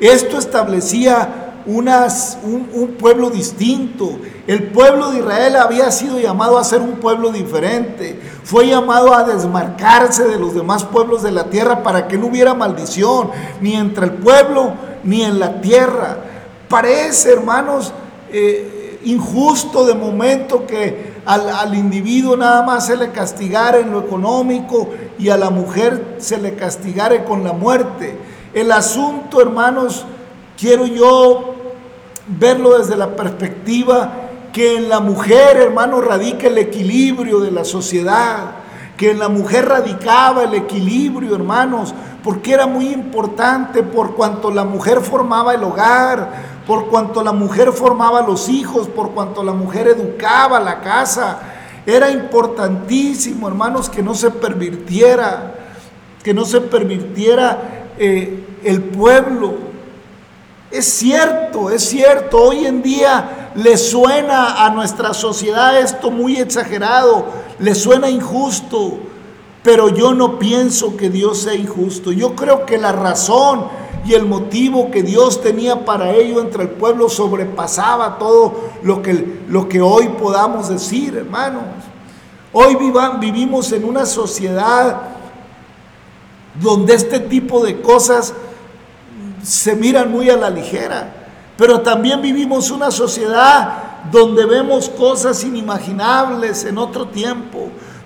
[0.00, 4.18] esto establecía unas, un, pueblo distinto.
[4.46, 8.20] El pueblo de Israel había sido llamado a ser un pueblo diferente.
[8.44, 12.54] Fue llamado a desmarcarse de los demás pueblos de la tierra para que no hubiera
[12.54, 16.18] maldición, ni entre el pueblo ni en la tierra.
[16.68, 17.92] Parece, hermanos,
[18.30, 24.00] eh, injusto de momento que al, al, individuo nada más se le castigara en lo
[24.00, 28.16] económico y a la mujer se le castigara con la muerte.
[28.52, 30.04] El asunto, hermanos,
[30.56, 31.54] quiero yo
[32.26, 34.12] verlo desde la perspectiva
[34.52, 38.52] que en la mujer, hermano, radica el equilibrio de la sociedad,
[38.96, 41.94] que en la mujer radicaba el equilibrio, hermanos,
[42.24, 47.72] porque era muy importante por cuanto la mujer formaba el hogar, por cuanto la mujer
[47.72, 51.38] formaba los hijos, por cuanto la mujer educaba la casa.
[51.86, 55.54] Era importantísimo, hermanos, que no se pervirtiera,
[56.24, 59.54] que no se pervirtiera eh, el pueblo
[60.70, 67.26] Es cierto, es cierto, hoy en día le suena a nuestra sociedad esto muy exagerado,
[67.60, 68.98] le suena injusto,
[69.62, 72.10] pero yo no pienso que Dios sea injusto.
[72.10, 73.68] Yo creo que la razón
[74.04, 79.40] y el motivo que Dios tenía para ello entre el pueblo sobrepasaba todo lo que,
[79.48, 81.64] lo que hoy podamos decir, hermanos.
[82.52, 82.76] Hoy
[83.20, 85.02] vivimos en una sociedad
[86.60, 88.32] donde este tipo de cosas
[89.42, 91.12] se miran muy a la ligera,
[91.56, 97.55] pero también vivimos una sociedad donde vemos cosas inimaginables en otro tiempo,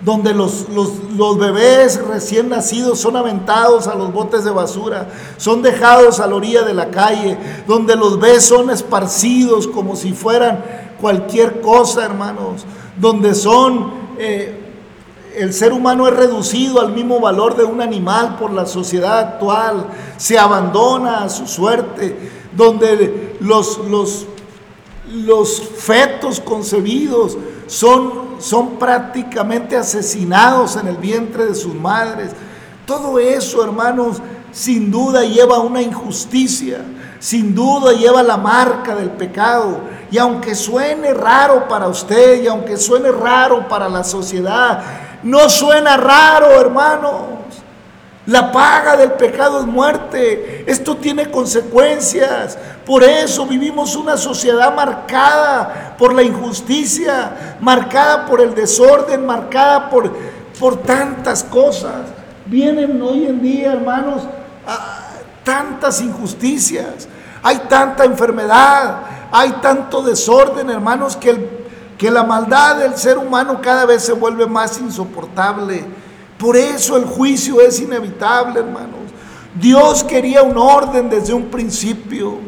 [0.02, 6.20] donde los, los, bebés recién nacidos son aventados a los botes de basura, son dejados
[6.20, 7.36] a la orilla de la calle,
[7.66, 10.64] donde los bebés son esparcidos como si fueran
[11.00, 12.64] cualquier cosa, hermanos,
[12.98, 14.72] donde son, eh,
[15.36, 19.86] el ser humano es reducido al mismo valor de un animal por la sociedad actual,
[20.16, 22.16] se abandona a su suerte,
[22.56, 24.26] donde los, los,
[25.12, 27.36] los fetos concebidos
[27.66, 32.32] son son prácticamente asesinados en el vientre de sus madres.
[32.86, 34.20] Todo eso, hermanos,
[34.50, 36.80] sin duda lleva una injusticia,
[37.18, 39.80] sin duda lleva la marca del pecado.
[40.10, 44.82] Y aunque suene raro para usted y aunque suene raro para la sociedad,
[45.22, 47.39] no suena raro, hermanos.
[48.26, 50.64] La paga del pecado es muerte.
[50.66, 52.58] Esto tiene consecuencias.
[52.84, 60.12] Por eso vivimos una sociedad marcada por la injusticia, marcada por el desorden, marcada por,
[60.58, 62.02] por tantas cosas.
[62.44, 64.22] Vienen hoy en día, hermanos,
[65.42, 67.08] tantas injusticias.
[67.42, 69.02] Hay tanta enfermedad,
[69.32, 71.66] hay tanto desorden, hermanos, que,
[71.96, 75.99] que la maldad del ser humano cada vez se vuelve más insoportable.
[76.40, 78.98] Por eso el juicio es inevitable, hermanos.
[79.54, 82.38] Dios quería un orden desde un principio.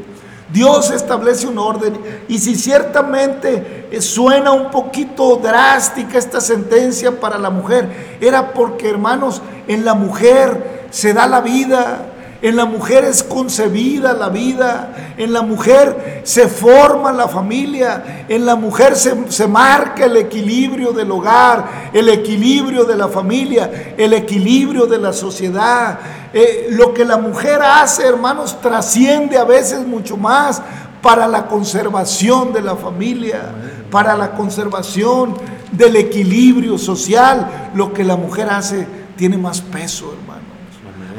[0.51, 2.01] Dios establece un orden.
[2.27, 9.43] Y si ciertamente suena un poquito drástica esta sentencia para la mujer, era porque, hermanos,
[9.69, 12.12] en la mujer se da la vida.
[12.43, 18.45] En la mujer es concebida la vida, en la mujer se forma la familia, en
[18.45, 24.87] la mujer se, marca el equilibrio del hogar, el equilibrio de la familia, el equilibrio
[24.87, 26.01] de la sociedad.
[26.33, 30.61] Eh, lo que la mujer hace, hermanos, trasciende a veces mucho más
[31.01, 33.53] para la conservación de la familia,
[33.89, 35.37] para la conservación
[35.71, 37.71] del equilibrio social.
[37.75, 38.85] Lo que la mujer hace
[39.17, 40.32] tiene más peso, hermano.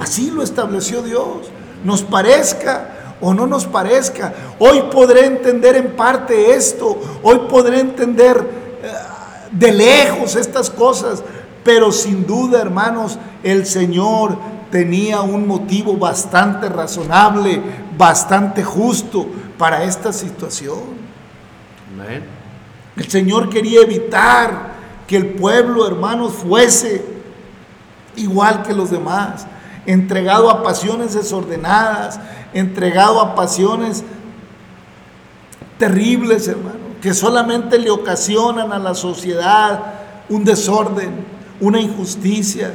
[0.03, 1.49] Así lo estableció Dios.
[1.85, 4.33] Nos parezca o no nos parezca.
[4.59, 6.99] Hoy podré entender en parte esto.
[7.23, 8.35] Hoy podré entender
[8.83, 8.91] eh,
[9.49, 11.23] de lejos estas cosas.
[11.63, 14.37] Pero sin duda, hermanos, el Señor
[14.69, 17.61] tenía un motivo bastante razonable,
[17.97, 19.25] bastante justo
[19.57, 21.01] para esta situación.
[22.97, 24.73] El Señor quería evitar
[25.07, 27.05] que el pueblo, hermanos, fuese
[28.17, 29.47] igual que los demás
[29.85, 32.19] entregado a pasiones desordenadas,
[32.53, 34.03] entregado a pasiones
[35.77, 39.79] terribles, hermano, que solamente le ocasionan a la sociedad
[40.29, 41.25] un desorden,
[41.59, 42.73] una injusticia,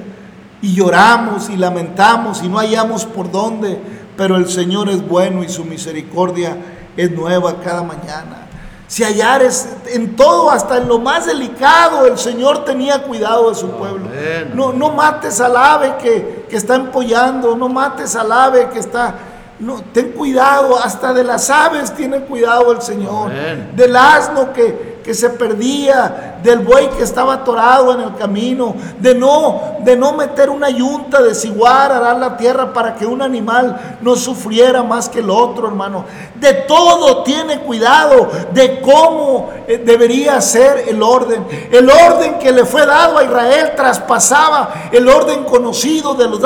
[0.60, 3.78] y lloramos y lamentamos y no hallamos por dónde,
[4.16, 6.56] pero el Señor es bueno y su misericordia
[6.96, 8.46] es nueva cada mañana.
[8.88, 13.70] Si hallares en todo, hasta en lo más delicado, el Señor tenía cuidado de su
[13.70, 14.08] pueblo.
[14.54, 19.14] No, no mates al ave que, que está empollando, no mates al ave que está
[19.60, 23.32] no, ten cuidado, hasta de las aves tiene cuidado el Señor.
[23.74, 29.14] Del asno que, que, se perdía, del buey que estaba atorado en el camino, de
[29.14, 34.16] no, de no meter una yunta, desiguar, arar la tierra para que un animal no
[34.16, 36.04] sufriera más que el otro, hermano.
[36.34, 41.46] De todo tiene cuidado, de cómo eh, debería ser el orden.
[41.72, 46.42] El orden que le fue dado a Israel traspasaba el orden conocido de los,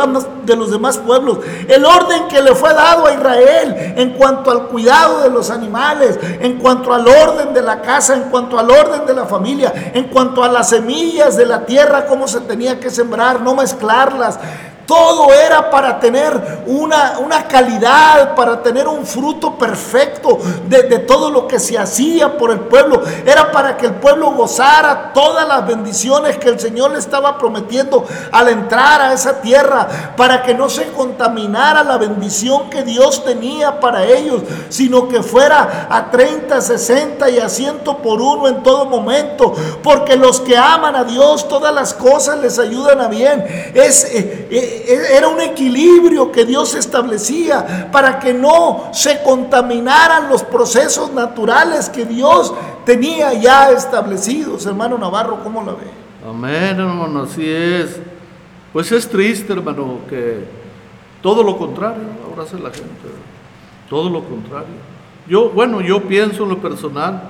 [0.47, 1.39] de los demás pueblos.
[1.67, 6.17] El orden que le fue dado a Israel en cuanto al cuidado de los animales,
[6.23, 10.05] en cuanto al orden de la casa, en cuanto al orden de la familia, en
[10.05, 14.39] cuanto a las semillas de la tierra, cómo se tenía que sembrar, no mezclarlas.
[14.93, 20.39] Todo era para tener una, una, calidad, para tener un fruto perfecto
[20.69, 23.01] de, todo lo que se hacía por el pueblo.
[23.25, 28.05] Era para que el pueblo gozara todas las bendiciones que el Señor le estaba prometiendo
[28.33, 33.81] al entrar a esa tierra, para que no se contaminara la bendición que Dios tenía
[33.81, 38.85] para ellos, sino que fuera a 30, 60 y a 100 por uno en todo
[38.85, 39.55] momento.
[39.83, 43.73] Porque los que aman a Dios, todas las cosas les ayudan a bien.
[43.73, 44.05] Es.
[44.05, 51.13] Eh, eh, era un equilibrio que Dios establecía para que no se contaminaran los procesos
[51.13, 52.53] naturales que Dios
[52.85, 54.67] tenía ya establecidos.
[54.67, 55.91] Hermano Navarro, ¿cómo la ve?
[56.29, 58.01] Amén, hermano, así es.
[58.73, 60.45] Pues es triste, hermano, que
[61.21, 63.09] todo lo contrario ahora hace la gente.
[63.89, 64.93] Todo lo contrario.
[65.29, 67.23] Yo, bueno, yo pienso en lo personal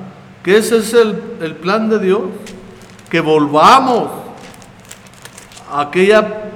[0.42, 2.22] que ese es el, el plan de Dios,
[3.10, 4.10] que volvamos
[5.70, 6.50] a aquella,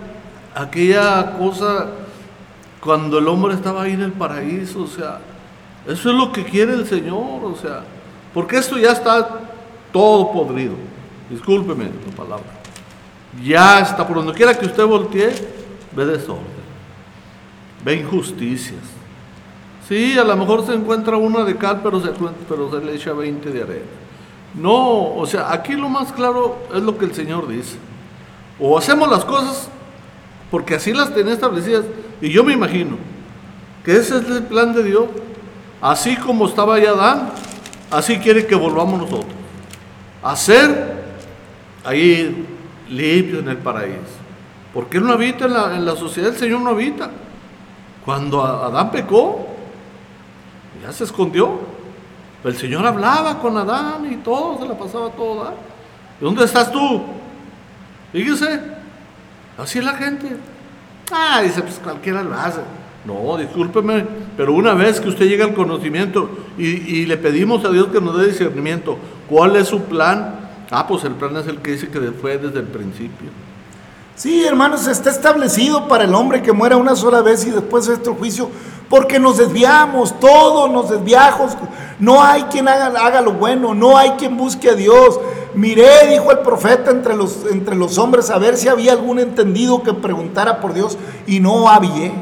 [0.56, 1.88] aquella cosa
[2.80, 5.18] cuando el hombre estaba ahí en el paraíso, o sea,
[5.86, 7.82] eso es lo que quiere el Señor, o sea,
[8.32, 9.40] porque esto ya está
[9.92, 10.74] todo podrido,
[11.28, 12.46] discúlpeme la palabra,
[13.44, 15.34] ya está, por donde quiera que usted voltee,
[15.94, 16.44] ve desorden,
[17.84, 18.80] ve injusticias.
[19.86, 22.10] Sí, a lo mejor se encuentra una de cal, pero se,
[22.48, 23.84] pero se le echa 20 de arena.
[24.54, 27.76] No, o sea, aquí lo más claro es lo que el Señor dice.
[28.58, 29.70] O hacemos las cosas
[30.50, 31.84] porque así las tenía establecidas.
[32.20, 32.96] Y yo me imagino
[33.84, 35.04] que ese es el plan de Dios.
[35.80, 37.30] Así como estaba ya Adán,
[37.90, 39.32] así quiere que volvamos nosotros.
[40.22, 41.04] A ser
[41.84, 42.46] ahí
[42.90, 44.16] limpio en el paraíso.
[44.72, 47.10] Porque Él no habita en la, sociedad, el Señor no habita.
[48.04, 49.46] Cuando Adán pecó,
[50.82, 51.60] ya se escondió.
[52.44, 55.10] El Señor hablaba con Adán y todo, se la pasaba.
[56.20, 57.02] ¿Y dónde estás tú?
[58.12, 58.75] Fíjese,
[59.58, 60.36] así es la gente.
[61.12, 62.60] Ah, dice, pues cualquiera lo hace.
[63.04, 64.04] No, discúlpeme,
[64.36, 66.28] pero una vez que usted llega al conocimiento
[66.58, 68.98] y, y, le pedimos a Dios que nos dé discernimiento,
[69.28, 70.40] ¿cuál es su plan?
[70.72, 73.30] Ah, pues el plan es el que dice que fue desde el principio.
[74.16, 77.94] Sí, hermanos, está establecido para el hombre que muera una sola vez y después de
[77.94, 78.50] este juicio,
[78.88, 81.56] porque nos desviamos, todos nos desviamos.
[81.98, 85.18] No hay quien haga, lo bueno, no hay quien busque a Dios.
[85.54, 89.82] Miré, dijo el profeta entre los, entre los hombres, a ver si había algún entendido
[89.82, 92.12] que preguntara por Dios, y no había.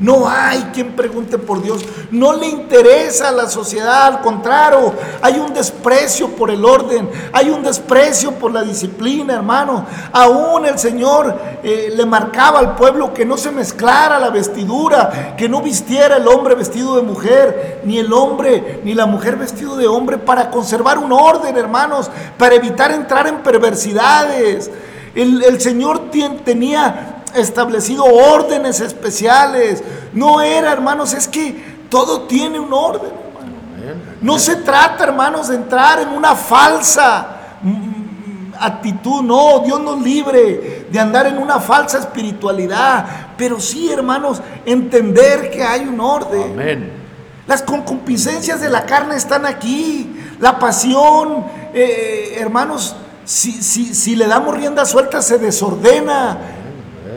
[0.00, 1.84] No hay quien pregunte por Dios.
[2.10, 4.04] No le interesa a la sociedad.
[4.04, 7.08] Al contrario, hay un desprecio por el orden.
[7.32, 9.84] Hay un desprecio por la disciplina, hermano.
[10.10, 15.50] Aún el Señor eh, le marcaba al pueblo que no se mezclara la vestidura, que
[15.50, 19.86] no vistiera el hombre vestido de mujer, ni el hombre, ni la mujer vestido de
[19.86, 24.70] hombre, para conservar un orden, hermanos, para evitar entrar en perversidades.
[25.14, 26.10] El, el Señor
[26.44, 29.82] tenía establecido órdenes especiales.
[30.12, 34.02] No era, hermanos, es que todo tiene un orden, hermano.
[34.20, 39.22] No se trata, hermanos, de entrar en una falsa mm, actitud.
[39.22, 43.06] No, Dios nos libre de andar en una falsa espiritualidad.
[43.36, 46.52] Pero sí, hermanos, entender que hay un orden.
[46.52, 47.00] Amén.
[47.46, 50.16] Las concupiscencias de la carne están aquí.
[50.38, 56.38] La pasión, eh, hermanos, si, si, si le damos rienda suelta se desordena.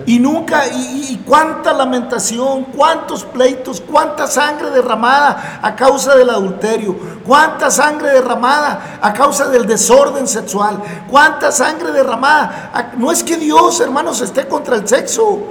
[0.05, 6.95] Y nunca, y, y, cuánta lamentación, cuántos pleitos, cuánta sangre derramada a causa del adulterio,
[7.25, 12.71] cuánta sangre derramada a causa del desorden sexual, cuánta sangre derramada.
[12.73, 15.43] A, no es que Dios, hermanos, esté contra el sexo,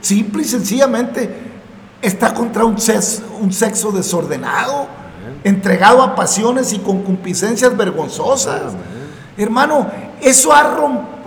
[0.00, 1.50] simple y sencillamente
[2.02, 4.86] está contra un sexo, un sexo desordenado,
[5.44, 8.72] entregado a pasiones y concupiscencias vergonzosas.
[9.36, 9.86] Hermano,
[10.20, 10.62] eso ha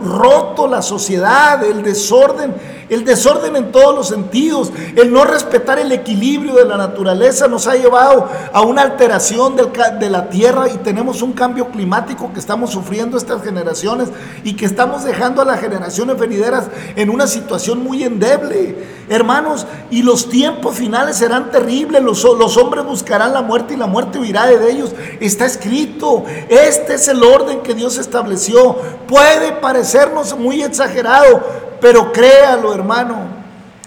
[0.04, 2.54] roto la sociedad, el desorden,
[2.90, 7.68] el desorden en todos los sentidos, el no respetar el equilibrio de la naturaleza nos
[7.68, 12.72] ha llevado a una alteración de la tierra y tenemos un cambio climático que estamos
[12.72, 14.10] sufriendo estas generaciones
[14.44, 16.66] y que estamos dejando a las generaciones venideras
[16.96, 19.04] en una situación muy endeble.
[19.10, 23.88] Hermanos, y los tiempos finales serán terribles, los, los hombres buscarán la muerte y la
[23.88, 24.94] muerte huirá de ellos.
[25.20, 28.76] Está escrito, este es el orden que Dios estableció.
[29.08, 31.44] Puede parecernos muy exagerado,
[31.84, 33.26] pero créalo, hermano,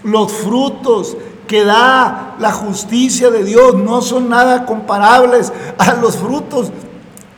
[0.03, 1.17] los frutos
[1.47, 6.71] que da la justicia de Dios no son nada comparables a los frutos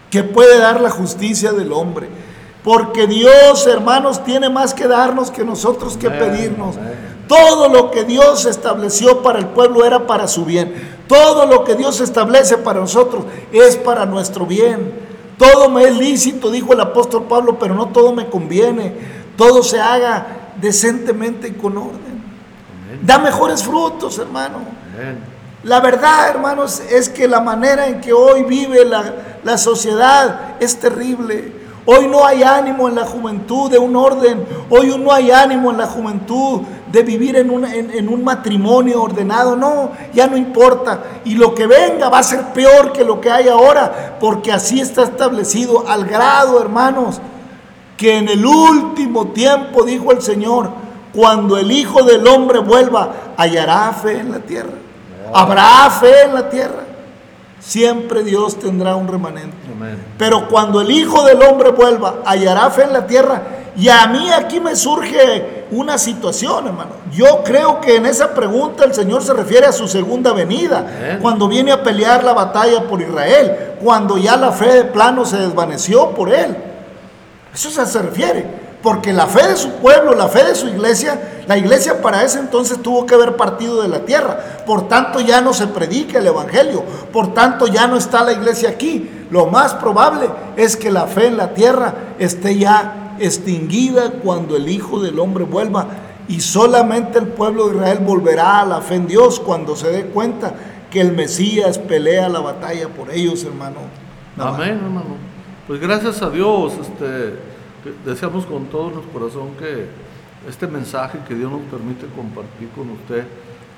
[0.09, 2.09] que puede dar la justicia del hombre.
[2.61, 6.75] Porque Dios, hermanos, tiene más que darnos que nosotros que pedirnos.
[7.29, 10.73] Todo lo que Dios estableció para el pueblo era para su bien.
[11.07, 15.07] Todo lo que Dios establece para nosotros es para nuestro bien.
[15.37, 19.19] Todo me es lícito, dijo el apóstol Pablo, pero no todo me conviene.
[19.37, 22.23] Todo se haga decentemente y con orden.
[22.87, 22.99] Amén.
[23.01, 24.59] Da mejores frutos, hermano.
[24.93, 25.39] Amén.
[25.63, 30.79] La verdad, hermanos, es que la manera en que hoy vive la, la, sociedad es
[30.79, 31.59] terrible.
[31.85, 34.45] Hoy no hay ánimo en la juventud de un orden.
[34.69, 39.03] Hoy no hay ánimo en la juventud de vivir en un, en, en un matrimonio
[39.03, 39.57] ordenado.
[39.57, 41.03] No, ya no importa.
[41.25, 44.79] Y lo que venga va a ser peor que lo que hay ahora, porque así
[44.79, 47.19] está establecido al grado, hermanos,
[47.99, 50.69] que en el último tiempo, dijo el Señor,
[51.13, 54.71] cuando el Hijo del Hombre vuelva, hallará fe en la tierra.
[55.33, 56.85] Habrá fe en la tierra.
[57.59, 59.57] Siempre Dios tendrá un remanente.
[59.69, 60.01] Amén.
[60.17, 63.41] Pero cuando el Hijo del Hombre vuelva, hallará fe en la tierra.
[63.75, 66.91] Y a mí aquí me surge una situación, hermano.
[67.11, 71.19] Yo creo que en esa pregunta el Señor se refiere a su segunda venida, Amén.
[71.21, 75.35] cuando viene a pelear la batalla por Israel, cuando ya la fe de plano se
[75.35, 76.68] desvaneció por él.
[77.53, 78.69] Eso se refiere.
[78.81, 82.39] Porque la fe de su pueblo, la fe de su iglesia, la iglesia para ese
[82.39, 84.63] entonces tuvo que haber partido de la tierra.
[84.65, 86.83] Por tanto ya no se predica el Evangelio.
[87.11, 89.09] Por tanto ya no está la iglesia aquí.
[89.31, 94.69] Lo más probable es que la fe en la tierra esté ya extinguida cuando el
[94.69, 95.87] Hijo del Hombre vuelva.
[96.29, 100.05] Y solamente el pueblo de Israel volverá a la fe en Dios cuando se dé
[100.05, 100.53] cuenta
[100.89, 103.79] que el Mesías pelea la batalla por ellos, hermano.
[104.37, 105.28] Amén, hermano.
[105.69, 107.35] Pues gracias a Dios, este,
[108.03, 109.85] deseamos con todo nuestro corazón que
[110.49, 113.23] este mensaje que Dios nos permite compartir con usted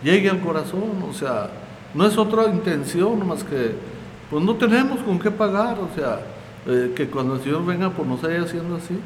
[0.01, 1.03] llegue al corazón.
[1.09, 1.49] O sea,
[1.93, 3.73] no es otra intención más que,
[4.29, 5.79] pues no tenemos con qué pagar.
[5.79, 6.21] O sea,
[6.65, 8.97] eh, que cuando el Señor venga por nos haya haciendo así,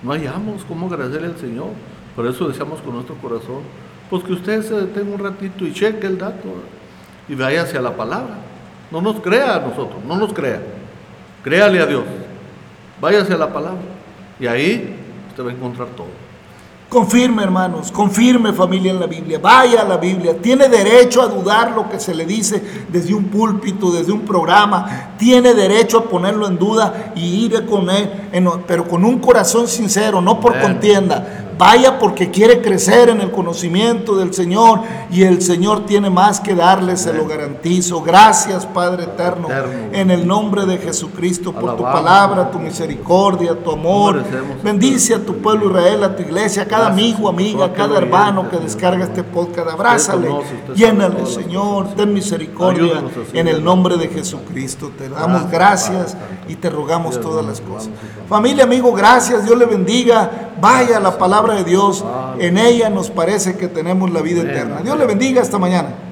[0.00, 1.70] no hayamos cómo agradecerle al Señor.
[2.14, 3.62] Por eso deseamos con nuestro corazón,
[4.08, 6.46] pues que usted se detenga un ratito y cheque el dato
[7.28, 8.38] y vaya hacia la palabra.
[8.92, 10.62] No nos crea a nosotros, no nos crea.
[11.42, 12.04] Créale a Dios.
[13.00, 13.80] Váyase a la palabra.
[14.40, 14.96] Y ahí
[15.30, 16.28] usted va a encontrar todo.
[16.88, 21.72] Confirme, hermanos, confirme familia en la Biblia, vaya a la Biblia, tiene derecho a dudar
[21.72, 26.46] lo que se le dice desde un púlpito, desde un programa, tiene derecho a ponerlo
[26.46, 31.47] en duda y ir con él, en- pero con un corazón sincero, no por contienda.
[31.58, 34.80] Vaya porque quiere crecer en el conocimiento del Señor
[35.10, 38.00] y el Señor tiene más que darle, se lo garantizo.
[38.00, 39.48] Gracias, Padre eterno,
[39.92, 44.22] en el nombre de Jesucristo, por tu palabra, tu misericordia, tu amor.
[44.62, 48.48] Bendice a tu pueblo Israel, a tu iglesia, a cada amigo, amiga, a cada hermano
[48.48, 49.70] que descarga este podcast.
[49.70, 50.30] Abrázale,
[50.74, 53.02] llénale, Señor, ten misericordia
[53.32, 54.92] en el nombre de Jesucristo.
[54.96, 57.90] Te damos Gracias, y te rogamos todas las cosas.
[58.28, 59.44] Familia, amigo, gracias.
[59.44, 60.47] Dios le bendiga.
[60.60, 62.04] Vaya la palabra de Dios.
[62.38, 64.80] En ella nos parece que tenemos la vida eterna.
[64.82, 66.07] Dios le bendiga esta mañana.